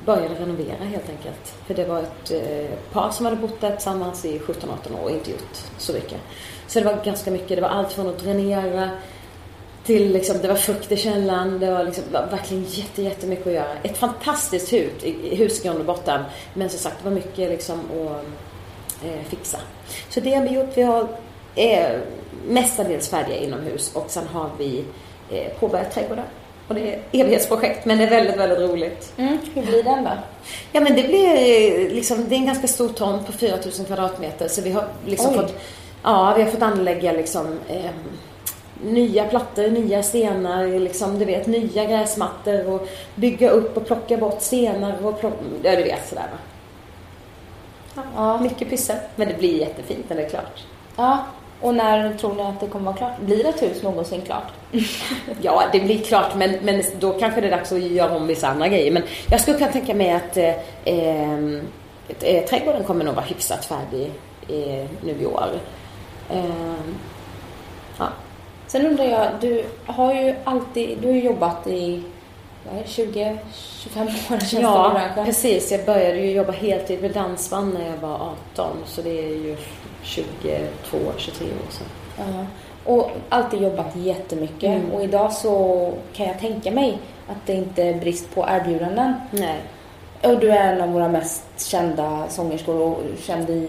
[0.06, 1.54] började renovera helt enkelt.
[1.66, 4.54] För det var ett eh, par som hade bott där tillsammans i 17-18
[5.00, 6.20] år och inte gjort så mycket.
[6.66, 7.48] Så det var ganska mycket.
[7.48, 8.90] Det var allt från att dränera
[9.84, 11.60] till liksom, det var fukt i källaren.
[11.60, 13.74] Det var, liksom, var verkligen jätte, jättemycket att göra.
[13.82, 16.20] Ett fantastiskt hus, i- hus i grund och botten.
[16.54, 19.58] Men som sagt, det var mycket liksom att eh, fixa.
[20.08, 20.70] Så det har vi gjort.
[20.74, 21.08] Vi har
[21.56, 22.00] är
[22.48, 24.84] mestadels färdiga inomhus och sen har vi
[25.30, 26.24] eh, påbörjat trädgårdar.
[26.68, 29.12] Och det är ett evighetsprojekt men det är väldigt, väldigt roligt.
[29.16, 29.38] Mm.
[29.54, 30.10] Hur blir den då?
[30.72, 34.48] Ja men det blir eh, liksom, det är en ganska stor tomt på 4000 kvadratmeter
[34.48, 35.36] så vi har liksom Oj.
[35.36, 35.54] fått,
[36.02, 37.90] ja vi har fått anlägga liksom eh,
[38.84, 44.42] nya plattor, nya stenar, liksom du vet nya gräsmattor och bygga upp och plocka bort
[44.42, 46.38] stenar och plocka, ja du vet sådär va.
[48.16, 48.38] Ja.
[48.38, 48.96] Mycket pyssel.
[49.16, 50.64] Men det blir jättefint när det är klart.
[50.96, 51.18] ja.
[51.60, 53.20] Och när tror ni att det kommer vara klart?
[53.20, 54.52] Blir ett hus någonsin klart?
[55.40, 58.48] Ja, det blir klart men, men då kanske det är dags att göra om vissa
[58.48, 58.90] andra grejer.
[58.90, 61.34] Men jag skulle kunna tänka mig att eh, eh,
[62.20, 64.10] eh, trädgården kommer nog vara hyfsat färdig
[64.48, 65.48] eh, nu i år.
[66.30, 66.44] Eh,
[67.98, 68.08] ja.
[68.74, 72.02] Sen undrar jag, du har ju alltid, du har jobbat i
[72.66, 73.38] vad är det, 20,
[73.78, 75.24] 25 år i ja, branschen.
[75.24, 75.72] precis.
[75.72, 78.76] Jag började ju jobba heltid med dansband när jag var 18.
[78.86, 79.56] Så det är ju
[80.02, 81.86] 22, 23 år sedan.
[82.16, 82.46] Ja.
[82.92, 84.76] Och alltid jobbat jättemycket.
[84.76, 84.92] Mm.
[84.92, 89.14] Och idag så kan jag tänka mig att det inte är brist på erbjudanden.
[89.30, 89.60] Nej.
[90.22, 93.68] Och du är en av våra mest kända sångerskor och känd i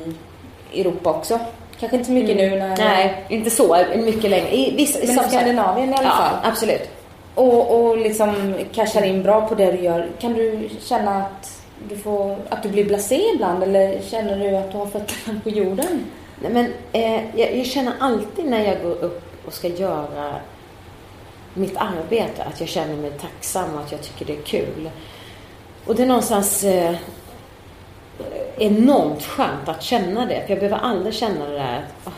[0.73, 1.39] Europa också.
[1.79, 2.49] Kanske inte så mycket Mm.
[2.51, 2.77] nu när...
[2.77, 4.55] Nej, inte så mycket längre.
[4.55, 6.51] I vissa, Men i Skandinavien i alla ja, fall.
[6.51, 6.89] absolut.
[7.35, 10.09] Och, och liksom cashar in bra på det du gör.
[10.19, 14.71] Kan du känna att du, får, att du blir blasé ibland eller känner du att
[14.71, 16.05] du har fötterna på jorden?
[16.41, 20.35] Nej, men eh, jag, jag känner alltid när jag går upp och ska göra
[21.53, 24.89] mitt arbete att jag känner mig tacksam och att jag tycker det är kul.
[25.85, 26.95] Och det är någonstans eh,
[28.57, 30.41] enormt skönt att känna det.
[30.45, 32.13] För jag behöver aldrig känna det där att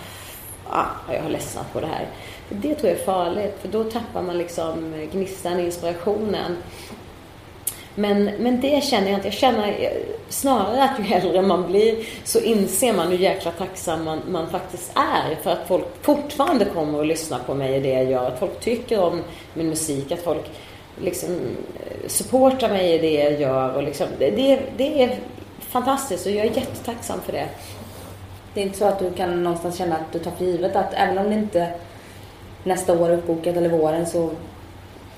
[0.69, 2.07] "Ah, jag har ledsnat på det här.
[2.47, 3.57] För det tror jag är farligt.
[3.61, 6.57] För då tappar man liksom gnistan, inspirationen.
[7.95, 9.27] Men, men det känner jag inte.
[9.27, 9.93] Jag känner
[10.29, 14.91] snarare att ju äldre man blir så inser man hur jäkla tacksam man, man faktiskt
[14.95, 18.27] är för att folk fortfarande kommer och lyssnar på mig i det jag gör.
[18.27, 19.21] Att folk tycker om
[19.53, 20.45] min musik, att folk
[21.01, 23.73] liksom eh, supportar mig i det jag gör.
[23.73, 25.17] Och liksom, det, det, det är
[25.69, 27.47] fantastiskt och jag är jättetacksam för det.
[28.53, 30.93] Det är inte så att du kan någonstans känna att du tar för givet att
[30.93, 31.71] även om det inte
[32.63, 34.31] nästa år är uppbokat eller våren så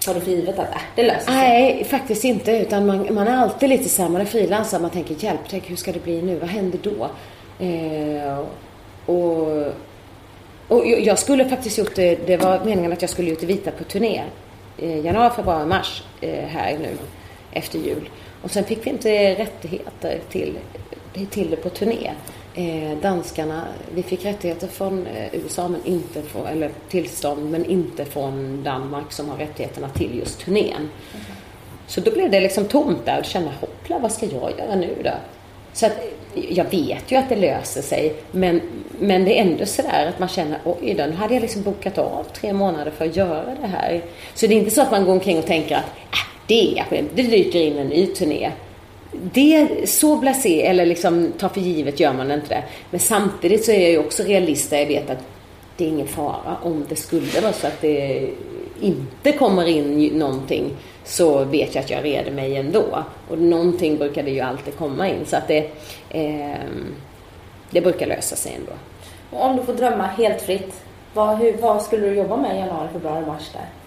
[0.05, 1.33] tar du för givet att äh, det löser sig.
[1.33, 2.51] Nej, faktiskt inte.
[2.51, 5.69] Utan man, man är alltid lite så här, man är frilansare, man tänker hjälp, tänk
[5.69, 7.09] hur ska det bli nu, vad händer då?
[7.65, 8.39] Eh,
[9.05, 9.73] och,
[10.67, 13.71] och jag skulle faktiskt gjort det, det var meningen att jag skulle ut i Vita
[13.71, 14.23] på turné.
[14.77, 16.97] Eh, januari, februari, mars eh, här nu
[17.51, 18.09] efter jul.
[18.41, 20.57] Och sen fick vi inte rättigheter till,
[21.29, 22.11] till det på turné.
[22.55, 28.05] Eh, danskarna, vi fick rättigheter från eh, USA men inte från, eller tillstånd men inte
[28.05, 30.89] från Danmark som har rättigheterna till just turnén.
[31.87, 34.95] Så då blev det liksom tomt där och kände hoppla vad ska jag göra nu
[35.03, 35.11] då?
[35.73, 35.93] Så att
[36.33, 38.61] jag vet ju att det löser sig men,
[38.99, 41.97] men det är ändå sådär att man känner oj då, nu hade jag liksom bokat
[41.97, 44.01] av tre månader för att göra det här.
[44.33, 47.05] Så det är inte så att man går omkring och tänker att äh, det, är,
[47.15, 48.51] det dyker in en ny turné.
[49.11, 52.63] Det, så blasé, eller liksom ta för givet gör man inte det.
[52.91, 55.23] Men samtidigt så är jag ju också realist där jag vet att
[55.77, 58.29] det är ingen fara om det skulle vara så att det
[58.81, 60.71] inte kommer in någonting
[61.03, 63.03] så vet jag att jag reder mig ändå.
[63.29, 65.71] Och någonting brukar det ju alltid komma in så att det,
[66.09, 66.55] eh,
[67.69, 68.71] det brukar lösa sig ändå.
[69.31, 70.73] Och om du får drömma helt fritt,
[71.13, 73.78] vad, hur, vad skulle du jobba med i januari, februari, mars där?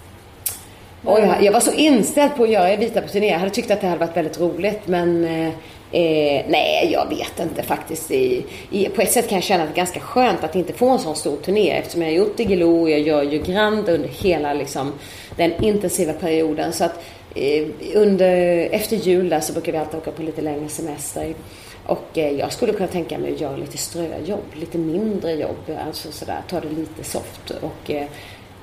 [1.04, 3.30] Och jag, jag var så inställd på att göra Vita på turné.
[3.30, 5.48] Jag hade tyckt att det hade varit väldigt roligt men eh,
[5.92, 8.10] eh, nej, jag vet inte faktiskt.
[8.10, 10.72] I, i, på ett sätt kan jag känna att det är ganska skönt att inte
[10.72, 13.88] få en sån stor turné eftersom jag har gjort Diggiloo och jag gör ju Grand
[13.88, 14.92] under hela liksom,
[15.36, 16.72] den intensiva perioden.
[16.72, 20.68] Så att eh, under, efter jul där så brukar vi alltid åka på lite längre
[20.68, 21.34] semester.
[21.86, 26.12] Och eh, jag skulle kunna tänka mig att göra lite ströjobb, lite mindre jobb, alltså
[26.12, 27.50] sådär, ta det lite soft.
[27.50, 28.06] Och eh,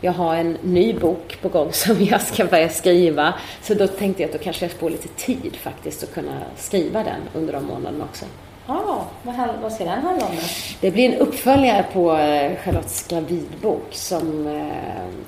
[0.01, 3.33] jag har en ny bok på gång som jag ska börja skriva.
[3.61, 7.03] Så då tänkte jag att då kanske jag får lite tid faktiskt att kunna skriva
[7.03, 8.25] den under de månaderna också.
[8.67, 10.41] Ja, vad, hal- vad ska den handla om då?
[10.81, 13.85] Det blir en uppföljare på eh, Charlottes gravidbok.
[13.91, 14.67] Som, eh,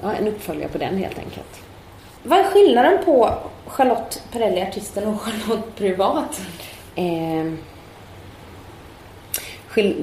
[0.01, 1.61] ja, en uppföljare på den helt enkelt.
[2.23, 3.33] Vad är skillnaden på
[3.65, 6.41] Charlotte Perrelli, artisten, och Charlotte privat?
[6.95, 7.51] Eh,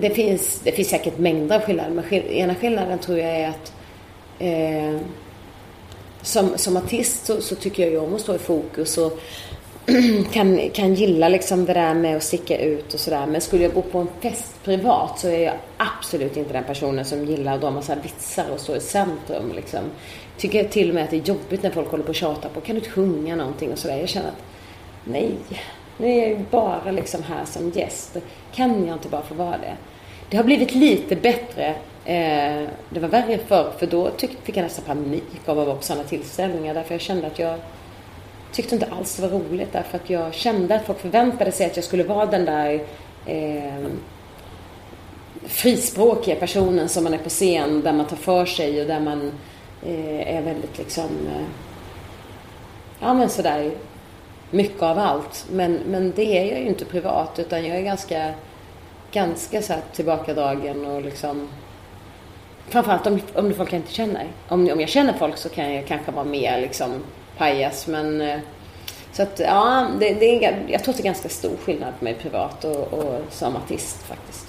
[0.00, 1.90] det, finns, det finns säkert mängder av skillnader.
[1.90, 3.72] Men ena skillnaden tror jag är att
[4.38, 5.01] eh,
[6.22, 9.20] som, som artist så, så tycker jag ju om att stå i fokus och
[10.33, 13.27] kan, kan gilla liksom det där med att sticka ut och sådär.
[13.27, 17.05] Men skulle jag gå på en fest privat så är jag absolut inte den personen
[17.05, 19.53] som gillar att dra massa vitsar och stå i centrum.
[19.57, 19.81] Liksom.
[20.37, 22.61] Tycker till och med att det är jobbigt när folk håller på och tjatar på
[22.61, 23.98] kan du inte sjunga någonting och sådär.
[23.98, 24.42] Jag känner att
[25.05, 25.31] nej,
[25.98, 28.16] nu är jag ju bara liksom här som gäst.
[28.55, 29.77] Kan jag inte bara få vara det?
[30.31, 31.74] Det har blivit lite bättre.
[32.09, 35.77] Eh, det var värre förr för då tyck, fick jag nästan panik av att vara
[35.77, 37.59] på sådana tillställningar därför jag kände att jag
[38.53, 41.77] tyckte inte alls det var roligt därför att jag kände att folk förväntade sig att
[41.77, 42.81] jag skulle vara den där
[43.27, 43.87] eh,
[45.42, 49.33] frispråkiga personen som man är på scen där man tar för sig och där man
[49.87, 51.47] eh, är väldigt liksom eh,
[53.01, 53.71] ja men sådär
[54.51, 55.47] mycket av allt.
[55.51, 58.33] Men, men det är jag ju inte privat utan jag är ganska
[59.12, 61.49] ganska så här tillbakadragen och liksom
[62.70, 64.26] framförallt om, om folk jag inte känner.
[64.48, 67.02] Om, om jag känner folk så kan jag kanske vara mer liksom
[67.37, 68.38] pajas men eh,
[69.12, 72.04] så att ja, det, det är, jag tror att det är ganska stor skillnad på
[72.04, 74.46] mig privat och, och som artist faktiskt.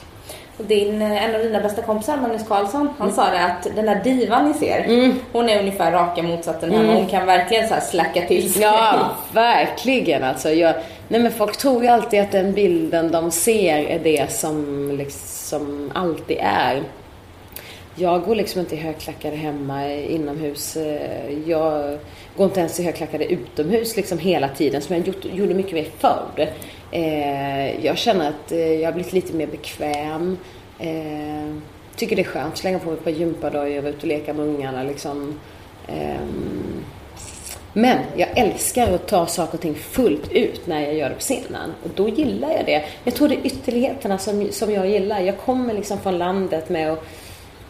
[0.57, 3.85] Och din, eh, en av dina bästa kompisar, Magnus Karlsson, han sa det att den
[3.85, 6.93] där divan ni ser, hon är ungefär raka motsatsen henne.
[6.93, 8.61] Hon kan verkligen så här slacka till sig.
[8.61, 10.49] Ja, verkligen alltså.
[10.49, 10.75] Jag,
[11.07, 15.91] nej men folk tror ju alltid att den bilden de ser är det som liksom
[15.95, 16.83] alltid är.
[17.99, 20.77] Jag går liksom inte i högklackade hemma eh, inomhus.
[20.77, 21.97] Eh, jag
[22.37, 25.87] går inte ens i högklackade utomhus liksom hela tiden som jag gjort, gjorde mycket mer
[25.97, 26.49] förr.
[26.91, 30.37] Eh, Jag känner att eh, jag har blivit lite mer bekväm.
[30.79, 31.55] Eh,
[31.95, 32.57] tycker det är skönt.
[32.57, 35.39] Slänga på mig ett par gympadojor, vara ute och leka med ungarna liksom.
[35.87, 36.25] Eh,
[37.73, 41.21] men jag älskar att ta saker och ting fullt ut när jag gör det på
[41.21, 41.73] scenen.
[41.83, 42.83] Och då gillar jag det.
[43.03, 45.19] Jag tror det är ytterligheterna som, som jag gillar.
[45.19, 47.03] Jag kommer liksom från landet med att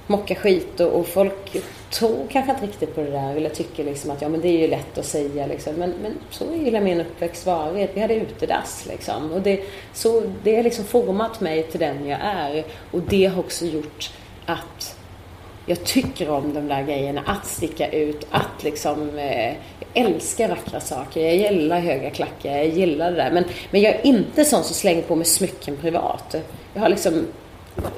[0.10, 1.58] mocka skit och, och folk
[1.92, 3.36] tror kanske inte riktigt på det där.
[3.36, 5.74] Eller tycker liksom att ja men det är ju lätt att säga liksom.
[5.74, 7.90] Men, men så är hela min uppväxt varit.
[7.94, 9.32] Vi hade utedass liksom.
[9.32, 9.60] Och det,
[9.94, 12.64] så, det har liksom format mig till den jag är.
[12.92, 14.12] Och det har också gjort
[14.46, 14.96] att
[15.66, 17.22] jag tycker om de där grejerna.
[17.26, 19.20] Att sticka ut, att liksom...
[19.20, 19.54] Eh,
[19.94, 21.22] jag älskar vackra saker.
[21.22, 22.58] Jag gillar höga klackar.
[22.58, 23.32] Jag gillar det där.
[23.32, 26.36] Men, men jag är inte sån som slänger på mig smycken privat.
[26.74, 27.28] Jag har liksom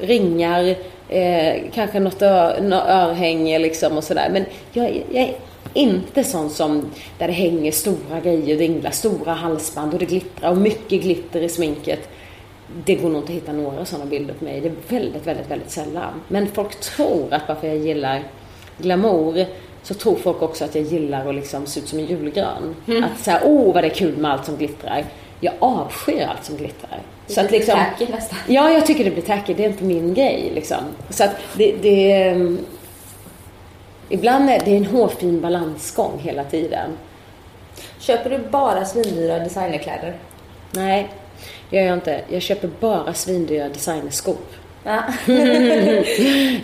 [0.02, 0.76] ringar,
[1.12, 4.30] eh, kanske något, ör, något örhänge liksom och sådär.
[4.32, 5.36] Men jag, jag är
[5.74, 10.58] inte sån som där det hänger stora grejer, dinglar, stora halsband och det glittrar och
[10.58, 12.10] mycket glitter i sminket.
[12.86, 14.62] Det går nog inte att hitta några sådana bilder på mig.
[14.62, 16.22] Det är väldigt, väldigt, väldigt sällan.
[16.28, 18.24] Men folk tror att varför jag gillar
[18.78, 19.46] glamour
[19.84, 22.76] så tror folk också att jag gillar att liksom se ut som en julgran.
[22.88, 23.04] Mm.
[23.04, 25.06] Att säga, åh vad det är kul med allt som glittrar.
[25.40, 27.02] Jag avskyr allt som glittrar.
[27.32, 28.38] Det så att liksom, tacky nästan.
[28.48, 29.54] Ja, jag tycker det blir tacky.
[29.54, 30.84] Det är inte min grej liksom.
[31.10, 32.66] Så att det, det um,
[34.12, 36.98] Ibland är det en hårfin balansgång hela tiden.
[38.00, 40.14] Köper du bara svindyra designerkläder?
[40.72, 41.10] Nej,
[41.70, 42.22] det gör jag inte.
[42.28, 44.38] Jag köper bara svindyra designerskor.
[44.84, 45.04] Ja.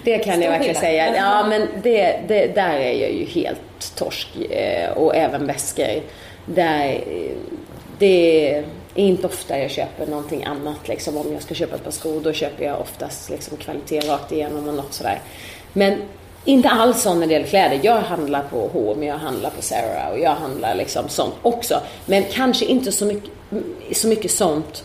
[0.03, 1.15] det kan jag verkligen säga.
[1.15, 6.01] Ja, men det, det, där är jag ju helt torsk eh, och även väskor.
[6.45, 7.03] Där,
[7.99, 8.63] det
[8.97, 10.87] är inte ofta jag köper någonting annat.
[10.87, 11.17] Liksom.
[11.17, 14.67] Om jag ska köpa ett par skor då köper jag oftast liksom, kvalitet rakt igenom
[14.67, 15.21] och något sådär.
[15.73, 16.01] Men
[16.45, 17.79] inte alls sånt när det gäller kläder.
[17.83, 21.81] Jag handlar på H&M, jag handlar på Zara och jag handlar liksom sånt också.
[22.05, 23.31] Men kanske inte så mycket,
[23.91, 24.83] så mycket sånt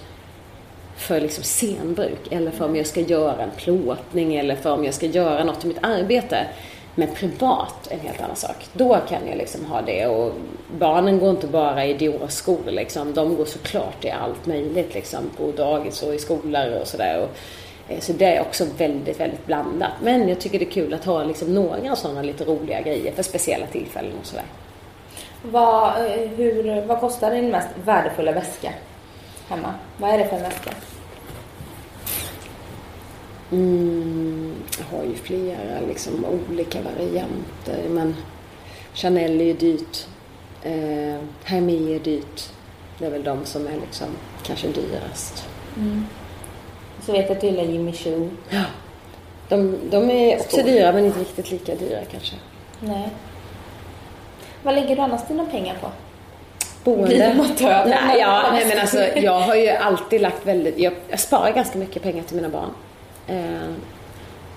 [0.97, 4.95] för liksom scenbruk eller för om jag ska göra en plåtning eller för om jag
[4.95, 6.47] ska göra något i mitt arbete.
[6.95, 8.67] Men privat en helt annan sak.
[8.73, 10.33] Då kan jag liksom ha det och
[10.79, 13.15] barnen går inte bara i Dior-skor liksom.
[13.15, 17.29] De går såklart i allt möjligt liksom på dagis och i skolor och sådär.
[17.89, 19.93] Eh, så det är också väldigt, väldigt blandat.
[20.03, 23.23] Men jag tycker det är kul att ha liksom några sådana lite roliga grejer för
[23.23, 24.45] speciella tillfällen och sådär.
[25.43, 28.73] Vad, eh, hur, vad kostar din mest värdefulla väska
[29.49, 29.75] hemma?
[29.97, 30.71] Vad är det för en väska?
[33.53, 38.17] Mm, jag har ju flera liksom, olika varianter men
[38.95, 40.07] Chanel är ju dyrt.
[40.63, 42.51] Eh, Hermé är dyrt.
[42.99, 44.07] Det är väl de som är liksom
[44.47, 45.49] kanske dyrast.
[45.77, 46.07] Mm.
[47.07, 48.31] Så vet jag att du gillar Jimmy Choo.
[48.51, 48.63] Ja.
[49.49, 50.63] De, de är också Stor.
[50.63, 52.37] dyra men inte riktigt lika dyra kanske.
[52.81, 53.09] Nej.
[54.63, 55.89] Vad lägger du annars dina pengar på?
[56.85, 57.35] Boende.
[57.87, 61.79] Nej, ja, nej men alltså jag har ju alltid lagt väldigt, jag, jag sparar ganska
[61.79, 62.71] mycket pengar till mina barn.
[63.27, 63.69] Eh,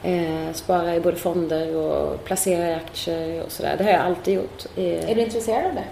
[0.04, 3.76] eh, spara i både fonder och placera i aktier och sådär.
[3.78, 4.66] Det har jag alltid gjort.
[4.76, 5.84] Eh, är du intresserad av det?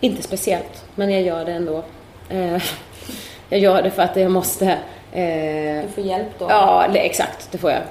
[0.00, 1.82] Inte speciellt, men jag gör det ändå.
[2.28, 2.62] Eh,
[3.48, 4.66] jag gör det för att jag måste.
[5.12, 6.46] Eh, du får hjälp då?
[6.48, 7.52] Ja, det, exakt.
[7.52, 7.82] Det får jag.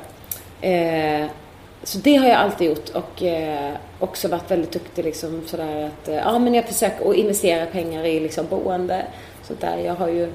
[0.62, 1.28] Eh,
[1.84, 3.24] så det har jag alltid gjort och
[4.00, 8.20] också varit väldigt duktig liksom sådär att, ja men jag försöker att investera pengar i
[8.20, 9.06] liksom boende.
[9.44, 9.78] Sånt där.
[9.78, 10.32] Jag har ju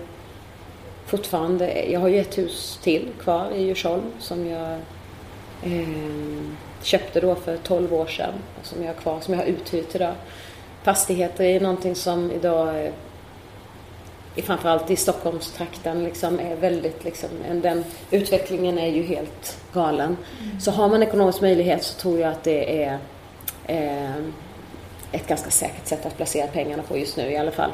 [1.08, 4.72] fortfarande, jag har ju ett hus till kvar i Djursholm som jag
[5.62, 5.88] eh,
[6.82, 9.94] köpte då för 12 år sedan och som jag har kvar, som jag har uthyrt
[9.94, 10.14] idag.
[10.82, 12.92] Fastigheter är någonting som idag eh,
[14.42, 17.28] framförallt i Stockholmstrakten liksom är väldigt liksom,
[17.62, 20.16] den utvecklingen är ju helt galen.
[20.42, 20.60] Mm.
[20.60, 22.98] Så har man ekonomisk möjlighet så tror jag att det är
[23.66, 24.24] eh,
[25.12, 27.70] ett ganska säkert sätt att placera pengarna på just nu i alla fall.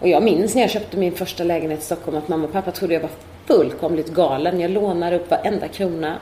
[0.00, 2.70] Och jag minns när jag köpte min första lägenhet i Stockholm att mamma och pappa
[2.70, 3.10] trodde jag var
[3.46, 4.60] fullkomligt galen.
[4.60, 6.16] Jag lånade upp varenda krona.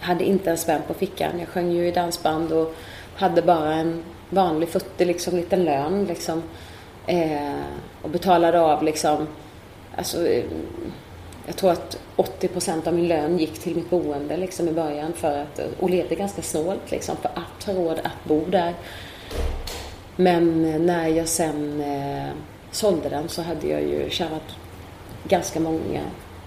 [0.00, 1.38] Hade inte en spänn på fickan.
[1.38, 2.74] Jag sjöng ju i dansband och
[3.16, 6.42] hade bara en vanlig futtig liksom, liten lön liksom.
[7.06, 7.60] Eh,
[8.02, 9.26] och betalade av liksom,
[9.96, 10.44] alltså, eh,
[11.46, 12.48] jag tror att 80
[12.86, 16.42] av min lön gick till mitt boende liksom i början för att, och levde ganska
[16.42, 18.74] snålt liksom för att ha råd att bo där.
[20.16, 22.28] Men när jag sen eh,
[22.70, 24.42] sålde den så hade jag ju tjänat
[25.24, 26.00] ganska många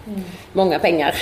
[0.08, 0.22] Mm.
[0.54, 1.16] Många pengar.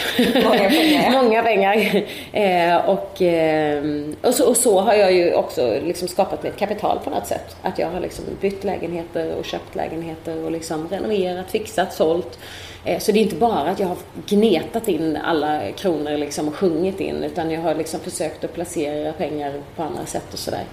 [0.43, 1.11] Många pengar.
[1.23, 2.03] Många pengar.
[2.33, 3.83] Eh, och, eh,
[4.21, 7.55] och, så, och, så, har jag ju också liksom skapat mitt kapital på något sätt.
[7.61, 12.39] Att jag har liksom bytt lägenheter och köpt lägenheter och liksom renoverat, fixat, sålt.
[12.85, 16.55] Eh, så det är inte bara att jag har gnetat in alla kronor liksom och
[16.55, 20.63] sjungit in utan jag har liksom försökt att placera pengar på andra sätt och sådär.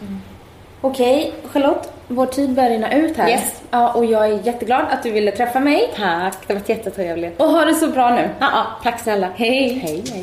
[0.00, 0.20] Mm.
[0.84, 1.88] Okej, Charlotte.
[2.08, 3.28] Vår tid börjar rinna ut här.
[3.28, 3.62] Yes.
[3.70, 5.90] Ja, och jag är jätteglad att du ville träffa mig.
[5.96, 7.40] Tack, det har varit jättetrevligt.
[7.40, 8.30] Och ha det så bra nu.
[8.40, 9.28] Ja, ja, tack snälla.
[9.36, 9.68] Hej.
[9.68, 10.22] Hej, hej.